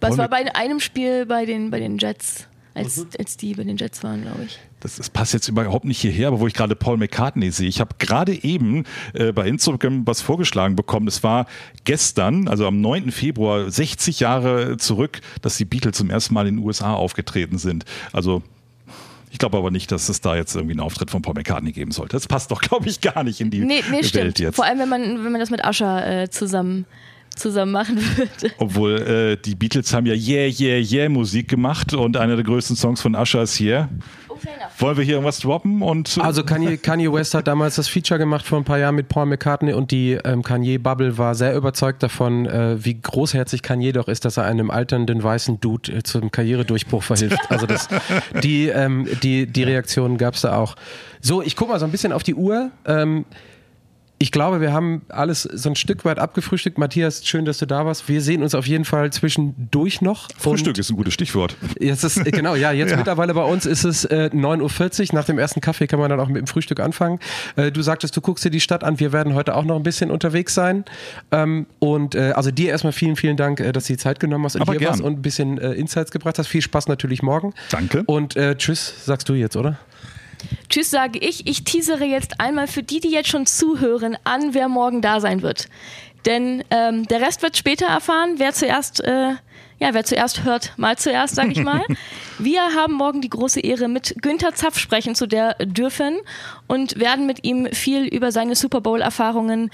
[0.00, 3.08] Was war bei einem Spiel bei den, bei den Jets, als, mhm.
[3.18, 4.58] als die bei den Jets waren, glaube ich.
[4.80, 7.68] Das, das, passt jetzt überhaupt nicht hierher, aber wo ich gerade Paul McCartney sehe.
[7.68, 11.06] Ich habe gerade eben äh, bei Instagram was vorgeschlagen bekommen.
[11.06, 11.44] Es war
[11.84, 13.10] gestern, also am 9.
[13.10, 17.84] Februar, 60 Jahre zurück, dass die Beatles zum ersten Mal in den USA aufgetreten sind.
[18.12, 18.42] Also
[19.30, 21.92] ich glaube aber nicht, dass es da jetzt irgendwie einen Auftritt von Paul McCartney geben
[21.92, 22.16] sollte.
[22.16, 24.38] Das passt doch, glaube ich, gar nicht in die nee, nee, Welt stimmt.
[24.38, 24.56] jetzt.
[24.56, 26.86] Vor allem, wenn man, wenn man das mit Ascher äh, zusammen
[27.36, 28.54] zusammen machen würde.
[28.58, 32.76] Obwohl äh, die Beatles haben ja Yeah, Yeah, Yeah Musik gemacht und einer der größten
[32.76, 33.88] Songs von Usher ist Yeah.
[34.78, 35.82] Wollen wir hier irgendwas droppen?
[35.82, 38.94] Und, äh, also Kanye, Kanye, West hat damals das Feature gemacht vor ein paar Jahren
[38.94, 43.92] mit Paul McCartney und die ähm, Kanye-Bubble war sehr überzeugt davon, äh, wie großherzig Kanye
[43.92, 47.40] doch ist, dass er einem alternden weißen Dude äh, zum Karrieredurchbruch verhilft.
[47.50, 47.88] Also das,
[48.42, 50.76] die, ähm, die, die Reaktionen gab es da auch.
[51.20, 52.70] So, ich gucke mal so ein bisschen auf die Uhr.
[52.86, 53.24] Ähm,
[54.22, 56.76] ich glaube, wir haben alles so ein Stück weit abgefrühstückt.
[56.76, 58.06] Matthias, schön, dass du da warst.
[58.06, 60.28] Wir sehen uns auf jeden Fall zwischendurch noch.
[60.36, 61.56] Frühstück ist ein gutes Stichwort.
[61.80, 62.98] Jetzt ist, genau, ja, jetzt ja.
[62.98, 65.14] mittlerweile bei uns ist es äh, 9.40 Uhr.
[65.14, 67.18] Nach dem ersten Kaffee kann man dann auch mit dem Frühstück anfangen.
[67.56, 69.00] Äh, du sagtest, du guckst dir die Stadt an.
[69.00, 70.84] Wir werden heute auch noch ein bisschen unterwegs sein.
[71.30, 74.44] Ähm, und äh, also dir erstmal vielen, vielen Dank, äh, dass du die Zeit genommen
[74.44, 74.90] hast und Aber hier gern.
[74.90, 76.46] warst und ein bisschen äh, Insights gebracht hast.
[76.46, 77.54] Viel Spaß natürlich morgen.
[77.70, 78.02] Danke.
[78.04, 79.78] Und äh, tschüss, sagst du jetzt, oder?
[80.68, 81.46] Tschüss sage ich.
[81.46, 85.42] Ich teasere jetzt einmal für die, die jetzt schon zuhören, an, wer morgen da sein
[85.42, 85.68] wird.
[86.26, 88.34] Denn ähm, der Rest wird später erfahren.
[88.36, 89.34] Wer zuerst, äh,
[89.78, 91.82] ja, wer zuerst hört, mal zuerst, sage ich mal.
[92.38, 96.18] Wir haben morgen die große Ehre, mit Günther Zapf sprechen zu der dürfen
[96.66, 99.70] und werden mit ihm viel über seine Super Bowl-Erfahrungen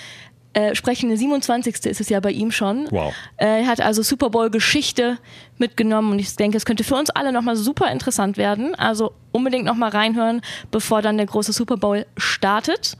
[0.56, 1.10] äh, sprechen.
[1.10, 1.84] Der 27.
[1.84, 2.88] ist es ja bei ihm schon.
[2.90, 3.12] Wow.
[3.36, 5.18] Äh, er hat also Super Bowl-Geschichte
[5.58, 8.74] mitgenommen und ich denke, es könnte für uns alle nochmal super interessant werden.
[8.74, 10.40] Also unbedingt nochmal reinhören,
[10.70, 12.96] bevor dann der große Super Bowl startet.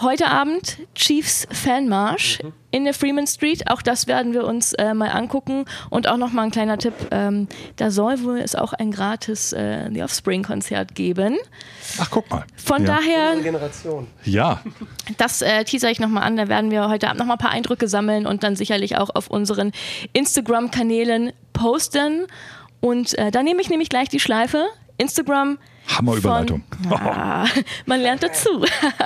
[0.00, 2.52] Heute Abend Chiefs Fanmarsch mhm.
[2.72, 3.70] in der Freeman Street.
[3.70, 5.66] Auch das werden wir uns äh, mal angucken.
[5.88, 9.88] Und auch nochmal ein kleiner Tipp: ähm, Da soll wohl es auch ein gratis äh,
[9.92, 11.36] The Offspring-Konzert geben.
[11.98, 12.44] Ach, guck mal.
[12.56, 12.96] Von ja.
[12.96, 13.40] daher.
[13.40, 14.08] Generation.
[14.24, 14.60] Ja.
[15.16, 16.36] Das äh, teaser ich nochmal an.
[16.36, 19.28] Da werden wir heute Abend nochmal ein paar Eindrücke sammeln und dann sicherlich auch auf
[19.28, 19.70] unseren
[20.12, 22.26] Instagram-Kanälen posten.
[22.80, 24.66] Und äh, da nehme ich nämlich gleich die Schleife.
[24.98, 25.58] Instagram
[25.88, 26.62] Hammerüberleitung.
[26.90, 27.46] Ja,
[27.86, 28.64] man lernt dazu.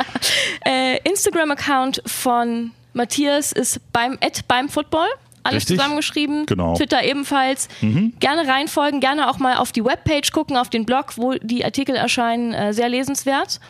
[0.64, 5.08] äh, Instagram-Account von Matthias ist beim, beim Football.
[5.42, 5.78] Alles Richtig?
[5.78, 6.46] zusammengeschrieben.
[6.46, 6.74] Genau.
[6.74, 7.68] Twitter ebenfalls.
[7.80, 8.12] Mhm.
[8.20, 11.94] Gerne reinfolgen, gerne auch mal auf die Webpage gucken, auf den Blog, wo die Artikel
[11.96, 12.52] erscheinen.
[12.52, 13.60] Äh, sehr lesenswert.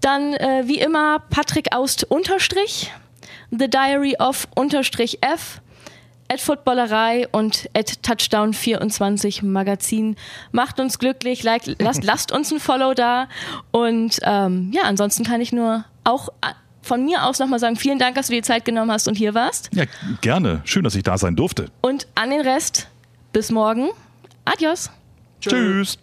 [0.00, 2.92] Dann äh, wie immer Patrick Aust unterstrich,
[3.50, 5.60] The Diary of unterstrich F
[6.28, 10.16] at Footballerei und at Touchdown24 Magazin.
[10.52, 13.28] Macht uns glücklich, like, lasst, lasst uns ein Follow da.
[13.70, 16.28] Und ähm, ja, ansonsten kann ich nur auch
[16.82, 19.34] von mir aus nochmal sagen, vielen Dank, dass du dir Zeit genommen hast und hier
[19.34, 19.70] warst.
[19.74, 19.84] Ja,
[20.20, 20.62] gerne.
[20.64, 21.66] Schön, dass ich da sein durfte.
[21.82, 22.88] Und an den Rest,
[23.32, 23.90] bis morgen.
[24.44, 24.90] Adios.
[25.40, 25.98] Tschüss.